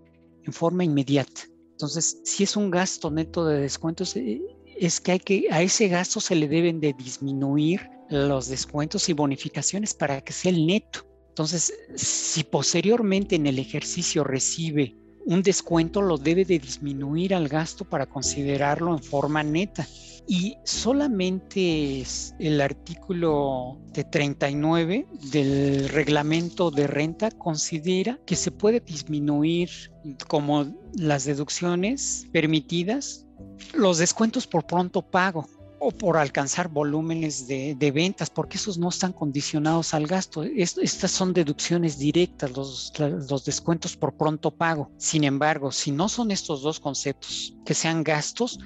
en 0.48 0.54
forma 0.54 0.84
inmediata. 0.84 1.42
Entonces, 1.72 2.20
si 2.24 2.44
es 2.44 2.58
un 2.58 2.72
gasto 2.72 3.12
neto 3.12 3.46
de 3.46 3.60
descuentos, 3.60 4.16
eh, 4.16 4.42
es 4.80 5.00
que, 5.00 5.12
hay 5.12 5.20
que 5.20 5.48
a 5.51 5.62
ese 5.62 5.88
gasto 5.88 6.20
se 6.20 6.36
le 6.36 6.48
deben 6.48 6.80
de 6.80 6.94
disminuir 6.94 7.89
los 8.10 8.48
descuentos 8.48 9.10
y 9.10 9.13
bonificaciones 9.13 9.94
para 9.94 10.22
que 10.22 10.34
sea 10.34 10.51
el 10.51 10.66
neto. 10.66 11.06
Entonces, 11.30 11.72
si 11.96 12.44
posteriormente 12.44 13.36
en 13.36 13.46
el 13.46 13.60
ejercicio 13.60 14.24
recibe 14.24 14.96
un 15.27 15.43
descuento, 15.43 16.01
lo 16.01 16.17
debe 16.17 16.46
de 16.46 16.57
disminuir 16.57 17.36
al 17.36 17.50
gasto 17.50 17.84
para 17.84 18.05
considerarlo 18.05 18.93
en 18.93 19.03
forma 19.03 19.43
neta. 19.43 19.86
Y 20.25 20.57
solamente 20.63 22.03
el 22.39 22.62
artículo 22.62 23.77
de 23.93 24.05
39 24.05 25.05
del 25.31 25.89
reglamento 25.89 26.72
de 26.72 26.88
renta 26.88 27.29
considera 27.31 28.19
que 28.25 28.36
se 28.36 28.51
puede 28.51 28.79
disminuir 28.79 29.69
como 30.27 30.65
las 30.93 31.25
deducciones 31.25 32.25
permitidas 32.31 33.25
los 33.74 33.98
descuentos 33.98 34.48
por 34.48 34.65
pronto 34.65 35.01
pago 35.01 35.48
o 35.79 35.91
por 35.91 36.17
alcanzar 36.17 36.69
volúmenes 36.69 37.48
de, 37.48 37.91
ventas, 37.93 38.29
porque 38.29 38.57
esos 38.57 38.77
no 38.77 38.89
están 38.89 39.13
condicionados 39.13 39.93
al 39.93 40.07
gasto. 40.07 40.43
estas 40.43 41.12
son 41.12 41.34
deducciones 41.34 41.98
directas, 41.98 42.51
los, 42.55 42.93
los 43.00 43.46
descuentos 43.46 43.96
por 43.96 44.15
pronto 44.15 44.51
pago. 44.51 44.91
Sin 44.98 45.24
embargo, 45.24 45.72
si 45.72 45.91
no 45.91 46.10
son 46.10 46.31
estos 46.31 46.62
dos 46.62 46.79
conceptos 46.79 47.53
que 47.65 47.74
sean 47.74 48.03
gastos, 48.03 48.60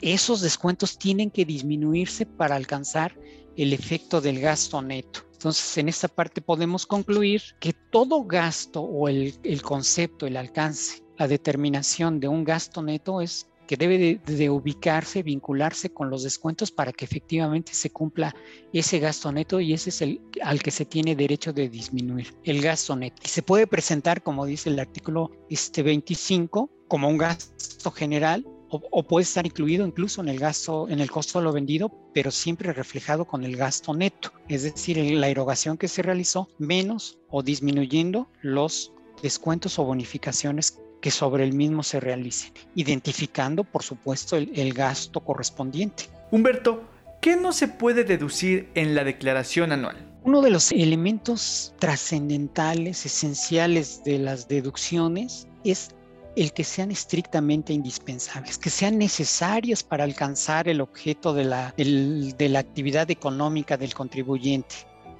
esos 0.00 0.40
descuentos 0.40 0.98
tienen 0.98 1.30
que 1.30 1.44
disminuirse 1.44 2.26
para 2.26 2.56
alcanzar 2.56 3.16
el 3.56 3.72
efecto 3.72 4.20
del 4.20 4.40
gasto 4.40 4.80
neto. 4.80 5.20
Entonces, 5.32 5.76
en 5.78 5.88
esta 5.88 6.08
parte 6.08 6.40
podemos 6.40 6.86
concluir 6.86 7.42
que 7.58 7.72
todo 7.72 8.22
gasto 8.24 8.80
o 8.80 9.08
el, 9.08 9.34
el 9.42 9.60
concepto, 9.62 10.26
el 10.26 10.36
alcance, 10.36 11.02
la 11.18 11.26
determinación 11.26 12.20
de 12.20 12.28
un 12.28 12.44
gasto 12.44 12.82
neto 12.82 13.20
es 13.20 13.48
debe 13.76 14.20
de, 14.24 14.50
ubicarse, 14.50 15.22
vincularse 15.22 15.90
con 15.90 16.10
los 16.10 16.22
descuentos 16.22 16.70
para 16.70 16.92
que 16.92 17.04
efectivamente 17.04 17.74
se 17.74 17.90
cumpla 17.90 18.34
ese 18.72 18.98
gasto 18.98 19.30
neto 19.32 19.60
y 19.60 19.72
ese 19.72 19.90
es 19.90 20.02
al 20.42 20.62
que 20.62 20.70
se 20.70 20.84
tiene 20.84 21.14
derecho 21.14 21.52
de 21.52 21.68
disminuir, 21.68 22.34
el 22.44 22.60
gasto 22.60 22.96
neto. 22.96 23.22
Y 23.24 23.28
se 23.28 23.42
puede 23.42 23.66
presentar, 23.66 24.22
como 24.22 24.46
dice 24.46 24.70
el 24.70 24.78
artículo 24.78 25.30
este 25.48 25.82
25, 25.82 26.70
como 26.88 27.08
un 27.08 27.18
gasto 27.18 27.90
general 27.90 28.44
o, 28.74 29.02
puede 29.02 29.24
estar 29.24 29.44
incluido 29.44 29.86
incluso 29.86 30.22
en 30.22 30.30
el 30.30 30.38
gasto, 30.38 30.88
en 30.88 31.00
el 31.00 31.10
costo 31.10 31.38
de 31.38 31.44
lo 31.44 31.52
vendido, 31.52 31.92
pero 32.14 32.30
siempre 32.30 32.72
reflejado 32.72 33.26
con 33.26 33.44
el 33.44 33.54
gasto 33.54 33.92
neto, 33.92 34.32
es 34.48 34.62
decir, 34.62 34.96
la 34.96 35.28
erogación 35.28 35.76
que 35.76 35.88
se 35.88 36.00
realizó 36.00 36.48
menos 36.58 37.18
o 37.28 37.42
disminuyendo 37.42 38.28
los 38.40 38.94
descuentos 39.22 39.78
o 39.78 39.84
bonificaciones 39.84 40.80
que 41.02 41.10
sobre 41.10 41.44
el 41.44 41.52
mismo 41.52 41.82
se 41.82 42.00
realicen, 42.00 42.54
identificando, 42.76 43.64
por 43.64 43.82
supuesto, 43.82 44.36
el, 44.36 44.72
gasto 44.72 45.20
correspondiente. 45.20 46.04
Humberto, 46.30 46.84
¿qué 47.20 47.36
no 47.36 47.52
se 47.52 47.68
puede 47.68 48.04
deducir 48.04 48.70
en 48.74 48.94
la 48.94 49.04
declaración 49.04 49.72
anual? 49.72 49.96
Uno 50.22 50.40
de 50.40 50.50
los 50.50 50.70
elementos 50.70 51.74
trascendentales, 51.80 53.04
esenciales 53.04 54.02
de 54.04 54.20
las 54.20 54.46
deducciones 54.46 55.48
es 55.64 55.90
el 56.36 56.52
que 56.52 56.62
sean 56.62 56.92
estrictamente 56.92 57.72
indispensables, 57.72 58.56
que 58.56 58.70
sean 58.70 58.96
necesarias 58.96 59.82
para 59.82 60.04
alcanzar 60.04 60.68
el 60.68 60.80
objeto 60.80 61.34
de 61.34 61.44
la, 61.44 61.74
de 61.76 62.48
la 62.48 62.60
actividad 62.60 63.10
económica 63.10 63.76
del 63.76 63.92
contribuyente. 63.92 64.76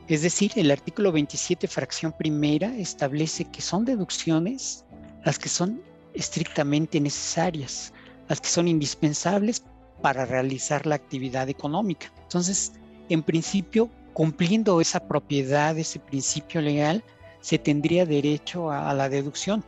Es 0.07 0.23
decir, 0.23 0.53
el 0.55 0.71
artículo 0.71 1.11
27, 1.11 1.67
fracción 1.67 2.13
primera, 2.13 2.75
establece 2.77 3.45
que 3.47 3.61
son 3.61 3.85
deducciones 3.85 4.85
las 5.25 5.39
que 5.39 5.49
son 5.49 5.83
estrictamente 6.15 7.01
necesarias, 7.01 7.93
las 8.29 8.41
que 8.41 8.49
son 8.49 8.69
indispensables 8.69 9.65
para 10.03 10.25
realizar 10.25 10.87
la 10.87 10.97
actividad 10.97 11.49
económica. 11.49 12.13
Entonces, 12.23 12.73
en 13.09 13.23
principio, 13.23 13.91
cumpliendo 14.13 14.81
esa 14.81 15.07
propiedad, 15.07 15.79
ese 15.79 15.99
principio 15.99 16.61
legal, 16.61 17.05
se 17.41 17.59
tendría 17.59 18.07
derecho 18.07 18.71
a, 18.71 18.93
la 18.95 19.09
deducción. 19.09 19.65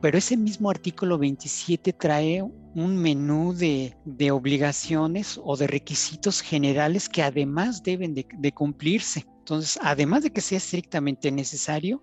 Pero 0.00 0.18
ese 0.18 0.36
mismo 0.36 0.70
artículo 0.70 1.18
27 1.18 1.92
trae 1.92 2.42
un 2.42 2.96
menú 2.96 3.54
de, 3.54 3.94
obligaciones 4.30 5.40
o 5.42 5.56
de 5.56 5.66
requisitos 5.66 6.40
generales 6.40 7.08
que 7.08 7.22
además 7.22 7.82
deben 7.82 8.14
de, 8.14 8.26
de 8.36 8.52
cumplirse. 8.52 9.24
Entonces, 9.38 9.78
además 9.82 10.22
de 10.22 10.30
que 10.30 10.40
sea 10.40 10.58
estrictamente 10.58 11.30
necesario, 11.30 12.02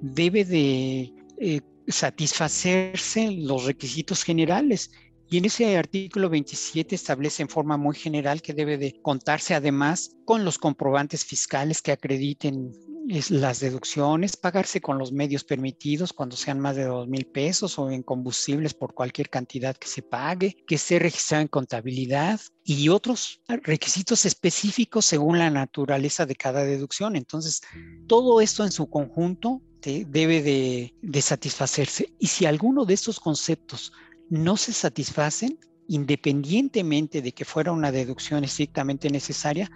debe 0.00 0.44
de 0.44 1.12
eh, 1.38 1.60
satisfacerse 1.88 3.30
los 3.30 3.64
requisitos 3.64 4.22
generales. 4.22 4.90
Y 5.28 5.38
en 5.38 5.46
ese 5.46 5.76
artículo 5.76 6.28
27 6.28 6.94
establece 6.94 7.42
en 7.42 7.48
forma 7.48 7.76
muy 7.76 7.96
general 7.96 8.42
que 8.42 8.52
debe 8.52 8.76
de 8.76 9.00
contarse 9.00 9.54
además 9.54 10.16
con 10.24 10.44
los 10.44 10.58
comprobantes 10.58 11.24
fiscales 11.24 11.80
que 11.80 11.92
acrediten 11.92 12.72
las 13.06 13.60
deducciones, 13.60 14.36
pagarse 14.36 14.80
con 14.80 14.98
los 14.98 15.12
medios 15.12 15.44
permitidos 15.44 16.12
cuando 16.12 16.36
sean 16.36 16.60
más 16.60 16.76
de 16.76 16.84
dos 16.84 17.08
mil 17.08 17.26
pesos 17.26 17.78
o 17.78 17.90
en 17.90 18.02
combustibles 18.02 18.74
por 18.74 18.94
cualquier 18.94 19.28
cantidad 19.28 19.76
que 19.76 19.88
se 19.88 20.02
pague, 20.02 20.56
que 20.66 20.76
esté 20.76 20.98
registrado 20.98 21.42
en 21.42 21.48
contabilidad 21.48 22.40
y 22.64 22.88
otros 22.88 23.40
requisitos 23.48 24.24
específicos 24.24 25.06
según 25.06 25.38
la 25.38 25.50
naturaleza 25.50 26.26
de 26.26 26.36
cada 26.36 26.64
deducción. 26.64 27.16
Entonces, 27.16 27.60
todo 28.06 28.40
esto 28.40 28.64
en 28.64 28.72
su 28.72 28.88
conjunto 28.88 29.60
debe 29.82 30.42
de, 30.42 31.20
satisfacerse. 31.20 32.12
Y 32.18 32.28
si 32.28 32.46
alguno 32.46 32.84
de 32.84 32.94
estos 32.94 33.18
conceptos 33.18 33.92
no 34.30 34.56
se 34.56 34.72
satisfacen, 34.72 35.58
independientemente 35.88 37.20
de 37.20 37.32
que 37.32 37.44
fuera 37.44 37.72
una 37.72 37.90
deducción 37.90 38.44
estrictamente 38.44 39.10
necesaria, 39.10 39.70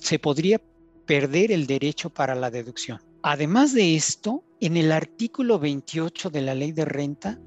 se 0.00 0.18
podría 0.18 0.60
perder 1.08 1.50
el 1.52 1.66
derecho 1.66 2.10
para 2.10 2.34
la 2.34 2.50
deducción. 2.50 3.00
Además 3.22 3.72
de 3.72 3.96
esto, 3.96 4.44
en 4.60 4.76
el 4.76 4.92
artículo 4.92 5.58
28 5.58 6.28
de 6.28 6.42
la 6.42 6.54
ley 6.54 6.72
de 6.72 6.84
renta 6.84 7.40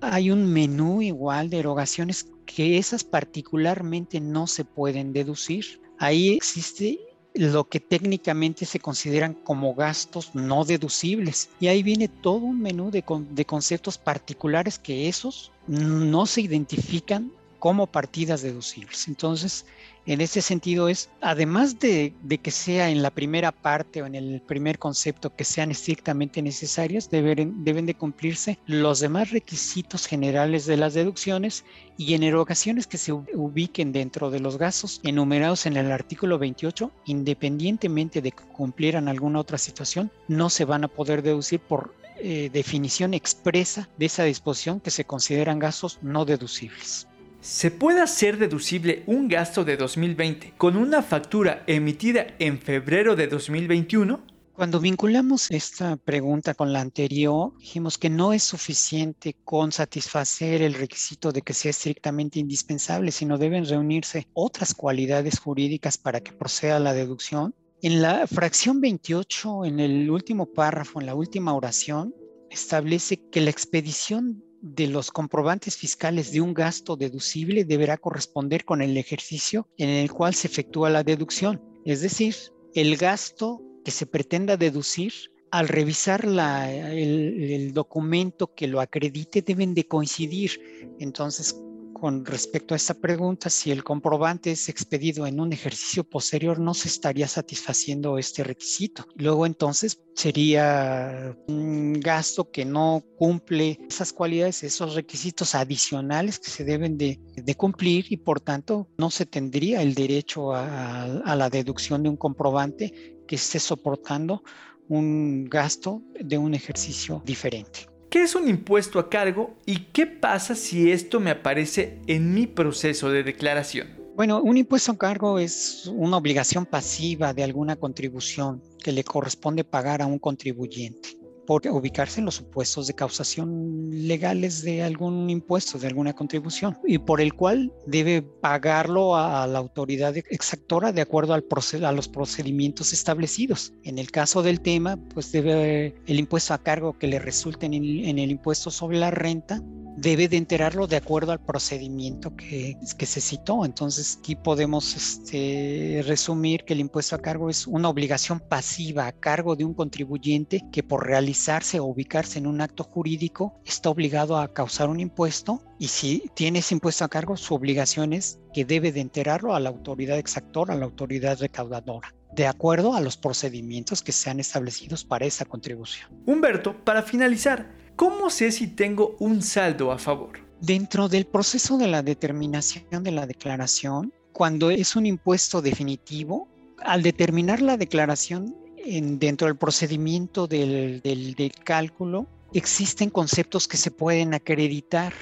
hay 0.00 0.30
un 0.30 0.52
menú 0.52 1.02
igual 1.02 1.50
de 1.50 1.58
erogaciones 1.58 2.28
que 2.46 2.78
esas 2.78 3.02
particularmente 3.02 4.20
no 4.20 4.46
se 4.46 4.64
pueden 4.64 5.12
deducir. 5.12 5.80
Ahí 5.98 6.30
existe 6.30 7.00
lo 7.34 7.68
que 7.68 7.80
técnicamente 7.80 8.66
se 8.66 8.78
consideran 8.78 9.34
como 9.34 9.74
gastos 9.74 10.34
no 10.34 10.64
deducibles. 10.64 11.50
Y 11.58 11.66
ahí 11.66 11.82
viene 11.82 12.06
todo 12.06 12.36
un 12.36 12.60
menú 12.60 12.92
de, 12.92 13.04
de, 13.30 13.44
conceptos 13.44 13.98
particulares 13.98 14.78
que 14.78 15.08
esos 15.08 15.50
no 15.66 16.26
se 16.26 16.42
identifican 16.42 17.32
como 17.58 17.86
partidas 17.86 18.42
deducibles. 18.42 19.08
Entonces, 19.08 19.66
en 20.06 20.20
ese 20.20 20.42
sentido 20.42 20.88
es, 20.88 21.10
además 21.20 21.78
de, 21.78 22.14
que 22.42 22.50
sea 22.50 22.90
en 22.90 23.02
la 23.02 23.10
primera 23.10 23.52
parte 23.52 24.02
o 24.02 24.06
en 24.06 24.14
el 24.14 24.40
primer 24.40 24.78
concepto 24.78 25.34
que 25.34 25.44
sean 25.44 25.70
estrictamente 25.70 26.42
necesarias, 26.42 27.10
deben, 27.10 27.64
deben 27.64 27.86
de 27.86 27.94
cumplirse 27.94 28.58
los 28.66 29.00
demás 29.00 29.30
requisitos 29.30 30.06
generales 30.06 30.66
de 30.66 30.76
las 30.76 30.94
deducciones 30.94 31.64
y 31.96 32.14
en 32.14 32.22
erogaciones 32.22 32.86
que 32.86 32.98
se 32.98 33.12
ubiquen 33.12 33.92
dentro 33.92 34.30
de 34.30 34.40
los 34.40 34.58
gastos 34.58 35.00
enumerados 35.04 35.66
en 35.66 35.76
el 35.76 35.92
artículo 35.92 36.38
28, 36.38 36.90
independientemente 37.06 38.20
de 38.20 38.32
que 38.32 38.44
cumplieran 38.44 39.08
alguna 39.08 39.40
otra 39.40 39.58
situación, 39.58 40.10
no 40.28 40.50
se 40.50 40.64
van 40.64 40.84
a 40.84 40.88
poder 40.88 41.22
deducir 41.22 41.60
por 41.60 41.94
eh, 42.16 42.50
definición 42.52 43.14
expresa 43.14 43.88
de 43.98 44.06
esa 44.06 44.24
disposición 44.24 44.80
que 44.80 44.90
se 44.90 45.04
consideran 45.04 45.58
gastos 45.58 45.98
no 46.02 46.24
deducibles. 46.24 47.08
¿Se 47.42 47.72
puede 47.72 48.00
hacer 48.00 48.38
deducible 48.38 49.02
un 49.08 49.26
gasto 49.26 49.64
de 49.64 49.76
2020 49.76 50.54
con 50.56 50.76
una 50.76 51.02
factura 51.02 51.64
emitida 51.66 52.24
en 52.38 52.60
febrero 52.60 53.16
de 53.16 53.26
2021? 53.26 54.24
Cuando 54.52 54.78
vinculamos 54.78 55.50
esta 55.50 55.96
pregunta 55.96 56.54
con 56.54 56.72
la 56.72 56.80
anterior, 56.80 57.52
dijimos 57.58 57.98
que 57.98 58.10
no 58.10 58.32
es 58.32 58.44
suficiente 58.44 59.34
con 59.42 59.72
satisfacer 59.72 60.62
el 60.62 60.74
requisito 60.74 61.32
de 61.32 61.42
que 61.42 61.52
sea 61.52 61.72
estrictamente 61.72 62.38
indispensable, 62.38 63.10
sino 63.10 63.38
deben 63.38 63.66
reunirse 63.66 64.28
otras 64.34 64.72
cualidades 64.72 65.40
jurídicas 65.40 65.98
para 65.98 66.20
que 66.20 66.32
proceda 66.32 66.78
la 66.78 66.94
deducción. 66.94 67.56
En 67.82 68.02
la 68.02 68.28
fracción 68.28 68.80
28, 68.80 69.64
en 69.64 69.80
el 69.80 70.08
último 70.08 70.46
párrafo, 70.46 71.00
en 71.00 71.06
la 71.06 71.16
última 71.16 71.54
oración, 71.54 72.14
establece 72.50 73.16
que 73.32 73.40
la 73.40 73.50
expedición 73.50 74.44
de 74.62 74.86
los 74.86 75.10
comprobantes 75.10 75.76
fiscales 75.76 76.32
de 76.32 76.40
un 76.40 76.54
gasto 76.54 76.96
deducible 76.96 77.64
deberá 77.64 77.98
corresponder 77.98 78.64
con 78.64 78.80
el 78.80 78.96
ejercicio 78.96 79.68
en 79.76 79.88
el 79.88 80.10
cual 80.10 80.34
se 80.34 80.46
efectúa 80.46 80.88
la 80.88 81.02
deducción. 81.02 81.60
Es 81.84 82.00
decir, 82.00 82.36
el 82.74 82.96
gasto 82.96 83.60
que 83.84 83.90
se 83.90 84.06
pretenda 84.06 84.56
deducir, 84.56 85.12
al 85.50 85.68
revisar 85.68 86.24
el, 86.24 87.52
el 87.52 87.72
documento 87.74 88.54
que 88.54 88.68
lo 88.68 88.80
acredite, 88.80 89.42
deben 89.42 89.74
de 89.74 89.86
coincidir. 89.86 90.94
Entonces, 90.98 91.60
con 92.02 92.26
respecto 92.26 92.74
a 92.74 92.76
esta 92.76 92.94
pregunta, 92.94 93.48
si 93.48 93.70
el 93.70 93.84
comprobante 93.84 94.50
es 94.50 94.68
expedido 94.68 95.24
en 95.24 95.38
un 95.38 95.52
ejercicio 95.52 96.02
posterior, 96.02 96.58
no 96.58 96.74
se 96.74 96.88
estaría 96.88 97.28
satisfaciendo 97.28 98.18
este 98.18 98.42
requisito. 98.42 99.06
Luego 99.14 99.46
entonces 99.46 100.02
sería 100.16 101.38
un 101.46 102.00
gasto 102.00 102.50
que 102.50 102.64
no 102.64 103.04
cumple 103.16 103.78
esas 103.88 104.12
cualidades, 104.12 104.64
esos 104.64 104.96
requisitos 104.96 105.54
adicionales 105.54 106.40
que 106.40 106.50
se 106.50 106.64
deben 106.64 106.98
de, 106.98 107.20
cumplir 107.56 108.06
y 108.08 108.16
por 108.16 108.40
tanto 108.40 108.88
no 108.98 109.08
se 109.08 109.24
tendría 109.24 109.80
el 109.80 109.94
derecho 109.94 110.52
a 110.56 111.36
la 111.36 111.50
deducción 111.50 112.02
de 112.02 112.08
un 112.08 112.16
comprobante 112.16 113.22
que 113.28 113.36
esté 113.36 113.60
soportando 113.60 114.42
un 114.88 115.44
gasto 115.44 116.02
de 116.18 116.36
un 116.36 116.52
ejercicio 116.54 117.22
diferente. 117.24 117.91
¿Qué 118.12 118.24
es 118.24 118.34
un 118.34 118.46
impuesto 118.46 118.98
a 118.98 119.08
cargo 119.08 119.54
y 119.64 119.86
qué 119.86 120.06
pasa 120.06 120.54
si 120.54 120.92
esto 120.92 121.18
me 121.18 121.30
aparece 121.30 121.98
en 122.06 122.34
mi 122.34 122.46
proceso 122.46 123.08
de 123.08 123.22
declaración? 123.22 123.88
Bueno, 124.14 124.42
un 124.42 124.58
impuesto 124.58 124.92
a 124.92 124.98
cargo 124.98 125.38
es 125.38 125.86
una 125.86 126.18
obligación 126.18 126.66
pasiva 126.66 127.32
de 127.32 127.42
alguna 127.42 127.76
contribución 127.76 128.62
que 128.84 128.92
le 128.92 129.02
corresponde 129.02 129.64
pagar 129.64 130.02
a 130.02 130.06
un 130.06 130.18
contribuyente 130.18 131.21
por 131.46 131.66
ubicarse 131.66 132.20
en 132.20 132.26
los 132.26 132.36
supuestos 132.36 132.86
de 132.86 132.94
causación 132.94 133.88
legales 133.90 134.62
de 134.62 134.82
algún 134.82 135.28
impuesto, 135.30 135.78
de 135.78 135.88
alguna 135.88 136.12
contribución, 136.12 136.78
y 136.86 136.98
por 136.98 137.20
el 137.20 137.34
cual 137.34 137.72
debe 137.86 138.22
pagarlo 138.22 139.16
a, 139.16 139.46
la 139.46 139.58
autoridad 139.58 140.16
exactora 140.16 140.92
de 140.92 141.02
acuerdo 141.02 141.34
al 141.34 141.44
a 141.84 141.92
los 141.92 142.08
procedimientos 142.08 142.92
establecidos. 142.92 143.72
En 143.82 143.98
el 143.98 144.10
caso 144.10 144.42
del 144.42 144.60
tema, 144.60 144.96
pues 145.12 145.32
debe 145.32 145.94
el 146.06 146.18
impuesto 146.18 146.54
a 146.54 146.58
cargo 146.58 146.98
que 146.98 147.06
le 147.06 147.18
resulte 147.18 147.66
en 147.66 147.74
el, 147.74 148.04
en 148.04 148.18
el 148.18 148.30
impuesto 148.30 148.70
sobre 148.70 148.98
la 148.98 149.10
renta 149.10 149.62
debe 150.02 150.26
de 150.26 150.36
enterarlo 150.36 150.88
de 150.88 150.96
acuerdo 150.96 151.30
al 151.30 151.40
procedimiento 151.40 152.34
que, 152.34 152.76
se 152.82 153.20
citó. 153.20 153.64
Entonces 153.64 154.18
aquí 154.18 154.34
podemos 154.34 154.96
este, 154.96 156.02
resumir 156.04 156.64
que 156.64 156.72
el 156.72 156.80
impuesto 156.80 157.14
a 157.14 157.22
cargo 157.22 157.48
es 157.48 157.66
una 157.66 157.88
obligación 157.88 158.40
pasiva 158.40 159.06
a 159.06 159.12
cargo 159.12 159.54
de 159.54 159.64
un 159.64 159.74
contribuyente 159.74 160.64
que 160.72 160.82
por 160.82 161.06
realizarse 161.06 161.78
o 161.78 161.84
ubicarse 161.84 162.38
en 162.38 162.48
un 162.48 162.60
acto 162.60 162.82
jurídico 162.82 163.60
está 163.64 163.90
obligado 163.90 164.38
a 164.38 164.52
causar 164.52 164.88
un 164.88 164.98
impuesto 164.98 165.62
y 165.78 165.88
si 165.88 166.24
tiene 166.34 166.58
ese 166.60 166.74
impuesto 166.74 167.04
a 167.04 167.08
cargo, 167.08 167.36
su 167.36 167.54
obligación 167.54 168.12
es 168.12 168.40
que 168.52 168.64
debe 168.64 168.90
de 168.90 169.00
enterarlo 169.00 169.54
a 169.54 169.60
la 169.60 169.68
autoridad 169.68 170.18
exactora, 170.18 170.74
a 170.74 170.76
la 170.76 170.84
autoridad 170.84 171.38
recaudadora 171.38 172.12
de 172.34 172.46
acuerdo 172.46 172.94
a 172.94 173.00
los 173.02 173.18
procedimientos 173.18 174.02
que 174.02 174.10
sean 174.10 174.40
establecidos 174.40 175.04
para 175.04 175.26
esa 175.26 175.44
contribución. 175.44 176.08
Humberto, 176.24 176.82
para 176.82 177.02
finalizar, 177.02 177.81
¿cómo 177.96 178.30
sé 178.30 178.52
si 178.52 178.68
tengo 178.68 179.16
un 179.18 179.42
saldo 179.42 179.92
a 179.92 179.98
favor? 179.98 180.40
Dentro 180.60 181.08
del 181.08 181.26
proceso 181.26 181.78
de 181.78 181.88
la 181.88 182.02
determinación 182.02 183.02
de 183.02 183.10
la 183.10 183.26
declaración, 183.26 184.12
cuando 184.32 184.70
es 184.70 184.96
un 184.96 185.06
impuesto 185.06 185.60
definitivo, 185.60 186.48
al 186.84 187.02
determinar 187.02 187.60
la 187.60 187.76
declaración 187.76 188.56
en, 188.76 189.18
dentro 189.18 189.46
del 189.46 189.56
procedimiento 189.56 190.46
del 190.46 191.52
cálculo, 191.64 192.26
existen 192.52 193.10
conceptos 193.10 193.68
que 193.68 193.76
se 193.76 193.90
pueden 193.90 194.34
acreditar, 194.34 195.12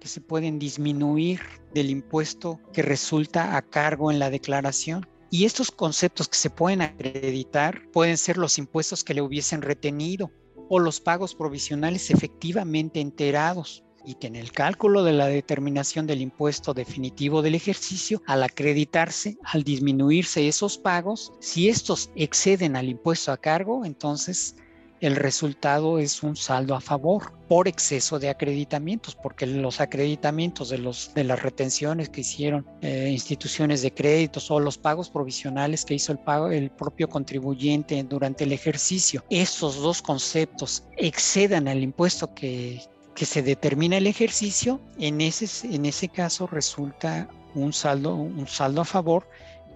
que 0.00 0.08
se 0.08 0.20
pueden 0.20 0.58
disminuir 0.58 1.40
del 1.74 1.90
impuesto 1.90 2.60
que 2.72 2.82
resulta 2.82 3.56
a 3.56 3.62
cargo 3.62 4.10
en 4.10 4.18
la 4.18 4.30
declaración. 4.30 5.06
Y 5.30 5.44
estos 5.44 5.70
conceptos 5.70 6.28
que 6.28 6.38
se 6.38 6.50
pueden 6.50 6.82
acreditar 6.82 7.82
pueden 7.92 8.16
ser 8.16 8.38
los 8.38 8.58
impuestos 8.58 9.04
que 9.04 9.14
le 9.14 9.22
hubiesen 9.22 9.60
retenido 9.60 10.30
o 10.68 10.78
los 10.78 11.00
pagos 11.00 11.34
provisionales 11.34 12.10
efectivamente 12.10 13.00
enterados 13.00 13.84
y 14.04 14.14
que 14.14 14.28
en 14.28 14.36
el 14.36 14.52
cálculo 14.52 15.04
de 15.04 15.12
la 15.12 15.26
determinación 15.26 16.06
del 16.06 16.22
impuesto 16.22 16.72
definitivo 16.72 17.42
del 17.42 17.54
ejercicio, 17.54 18.22
al 18.26 18.42
acreditarse, 18.42 19.36
al 19.42 19.64
disminuirse 19.64 20.48
esos 20.48 20.78
pagos, 20.78 21.32
si 21.40 21.68
estos 21.68 22.10
exceden 22.14 22.76
al 22.76 22.88
impuesto 22.88 23.32
a 23.32 23.36
cargo, 23.36 23.84
entonces 23.84 24.56
el 25.00 25.16
resultado 25.16 25.98
es 25.98 26.22
un 26.22 26.36
saldo 26.36 26.74
a 26.74 26.80
favor 26.80 27.32
por 27.48 27.68
exceso 27.68 28.18
de 28.18 28.28
acreditamientos, 28.28 29.14
porque 29.14 29.46
los 29.46 29.80
acreditamientos 29.80 30.68
de, 30.68 30.78
los, 30.78 31.12
de 31.14 31.24
las 31.24 31.42
retenciones 31.42 32.08
que 32.08 32.22
hicieron 32.22 32.66
eh, 32.82 33.08
instituciones 33.10 33.82
de 33.82 33.92
créditos 33.92 34.50
o 34.50 34.60
los 34.60 34.78
pagos 34.78 35.10
provisionales 35.10 35.84
que 35.84 35.94
hizo 35.94 36.12
el, 36.12 36.18
pago, 36.18 36.48
el 36.50 36.70
propio 36.70 37.08
contribuyente 37.08 38.02
durante 38.02 38.44
el 38.44 38.52
ejercicio, 38.52 39.24
esos 39.30 39.76
dos 39.76 40.02
conceptos 40.02 40.84
excedan 40.96 41.68
al 41.68 41.82
impuesto 41.82 42.34
que, 42.34 42.82
que 43.14 43.24
se 43.24 43.42
determina 43.42 43.96
el 43.96 44.06
ejercicio, 44.06 44.80
en 44.98 45.20
ese, 45.20 45.74
en 45.74 45.86
ese 45.86 46.08
caso 46.08 46.46
resulta 46.46 47.28
un 47.54 47.72
saldo, 47.72 48.14
un 48.14 48.46
saldo 48.46 48.82
a 48.82 48.84
favor 48.84 49.28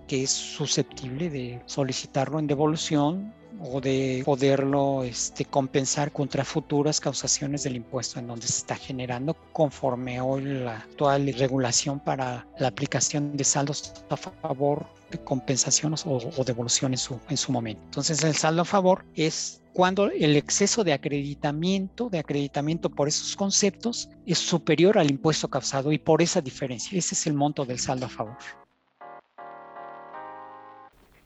que 0.06 0.24
es 0.24 0.30
susceptible 0.30 1.30
de 1.30 1.60
solicitarlo 1.66 2.38
en 2.38 2.46
devolución 2.46 3.32
o 3.62 3.80
de 3.80 4.22
poderlo 4.24 5.04
este, 5.04 5.44
compensar 5.44 6.12
contra 6.12 6.44
futuras 6.44 7.00
causaciones 7.00 7.62
del 7.62 7.76
impuesto 7.76 8.18
en 8.18 8.26
donde 8.26 8.46
se 8.46 8.58
está 8.58 8.76
generando 8.76 9.34
conforme 9.52 10.20
hoy 10.20 10.44
la 10.44 10.78
actual 10.78 11.32
regulación 11.34 12.00
para 12.00 12.46
la 12.58 12.68
aplicación 12.68 13.36
de 13.36 13.44
saldos 13.44 13.92
a 14.10 14.16
favor 14.16 14.86
de 15.10 15.18
compensación 15.18 15.94
o, 16.04 16.18
o 16.36 16.44
devolución 16.44 16.92
en 16.92 16.98
su, 16.98 17.20
en 17.28 17.36
su 17.36 17.52
momento. 17.52 17.82
Entonces 17.84 18.22
el 18.24 18.34
saldo 18.34 18.62
a 18.62 18.64
favor 18.64 19.04
es 19.14 19.60
cuando 19.72 20.10
el 20.10 20.36
exceso 20.36 20.84
de 20.84 20.92
acreditamiento, 20.92 22.10
de 22.10 22.18
acreditamiento 22.18 22.90
por 22.90 23.08
esos 23.08 23.36
conceptos, 23.36 24.08
es 24.26 24.38
superior 24.38 24.98
al 24.98 25.10
impuesto 25.10 25.48
causado 25.48 25.92
y 25.92 25.98
por 25.98 26.20
esa 26.20 26.40
diferencia. 26.40 26.98
Ese 26.98 27.14
es 27.14 27.26
el 27.26 27.34
monto 27.34 27.64
del 27.64 27.78
saldo 27.78 28.06
a 28.06 28.10
favor. 28.10 28.36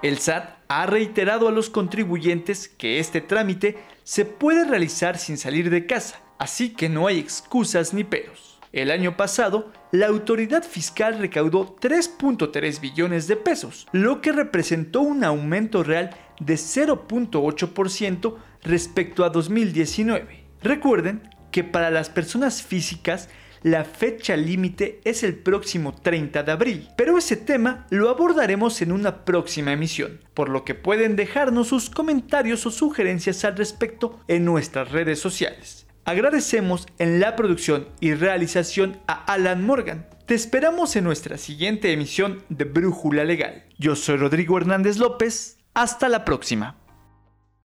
El 0.02 0.18
SAT 0.18 0.58
ha 0.68 0.84
reiterado 0.84 1.48
a 1.48 1.52
los 1.52 1.70
contribuyentes 1.70 2.68
que 2.68 2.98
este 2.98 3.22
trámite 3.22 3.78
se 4.04 4.26
puede 4.26 4.66
realizar 4.66 5.16
sin 5.16 5.38
salir 5.38 5.70
de 5.70 5.86
casa, 5.86 6.20
así 6.38 6.74
que 6.74 6.90
no 6.90 7.06
hay 7.06 7.18
excusas 7.18 7.94
ni 7.94 8.04
peros. 8.04 8.60
El 8.72 8.90
año 8.90 9.16
pasado, 9.16 9.72
la 9.92 10.08
autoridad 10.08 10.62
fiscal 10.62 11.18
recaudó 11.18 11.76
3.3 11.76 12.78
billones 12.78 13.26
de 13.26 13.36
pesos, 13.36 13.86
lo 13.92 14.20
que 14.20 14.32
representó 14.32 15.00
un 15.00 15.24
aumento 15.24 15.82
real 15.82 16.10
de 16.40 16.54
0.8% 16.56 18.36
respecto 18.64 19.24
a 19.24 19.30
2019. 19.30 20.44
Recuerden 20.62 21.22
que 21.50 21.64
para 21.64 21.90
las 21.90 22.10
personas 22.10 22.62
físicas 22.62 23.30
la 23.66 23.84
fecha 23.84 24.36
límite 24.36 25.00
es 25.02 25.24
el 25.24 25.34
próximo 25.34 25.92
30 25.92 26.44
de 26.44 26.52
abril, 26.52 26.88
pero 26.96 27.18
ese 27.18 27.36
tema 27.36 27.84
lo 27.90 28.10
abordaremos 28.10 28.80
en 28.80 28.92
una 28.92 29.24
próxima 29.24 29.72
emisión, 29.72 30.20
por 30.34 30.50
lo 30.50 30.64
que 30.64 30.76
pueden 30.76 31.16
dejarnos 31.16 31.66
sus 31.66 31.90
comentarios 31.90 32.64
o 32.64 32.70
sugerencias 32.70 33.44
al 33.44 33.56
respecto 33.56 34.20
en 34.28 34.44
nuestras 34.44 34.92
redes 34.92 35.18
sociales. 35.18 35.88
Agradecemos 36.04 36.86
en 37.00 37.18
la 37.18 37.34
producción 37.34 37.88
y 37.98 38.14
realización 38.14 39.00
a 39.08 39.24
Alan 39.24 39.66
Morgan. 39.66 40.06
Te 40.26 40.36
esperamos 40.36 40.94
en 40.94 41.02
nuestra 41.02 41.36
siguiente 41.36 41.92
emisión 41.92 42.44
de 42.48 42.66
Brújula 42.66 43.24
Legal. 43.24 43.64
Yo 43.78 43.96
soy 43.96 44.16
Rodrigo 44.16 44.58
Hernández 44.58 44.98
López. 44.98 45.58
Hasta 45.74 46.08
la 46.08 46.24
próxima. 46.24 46.85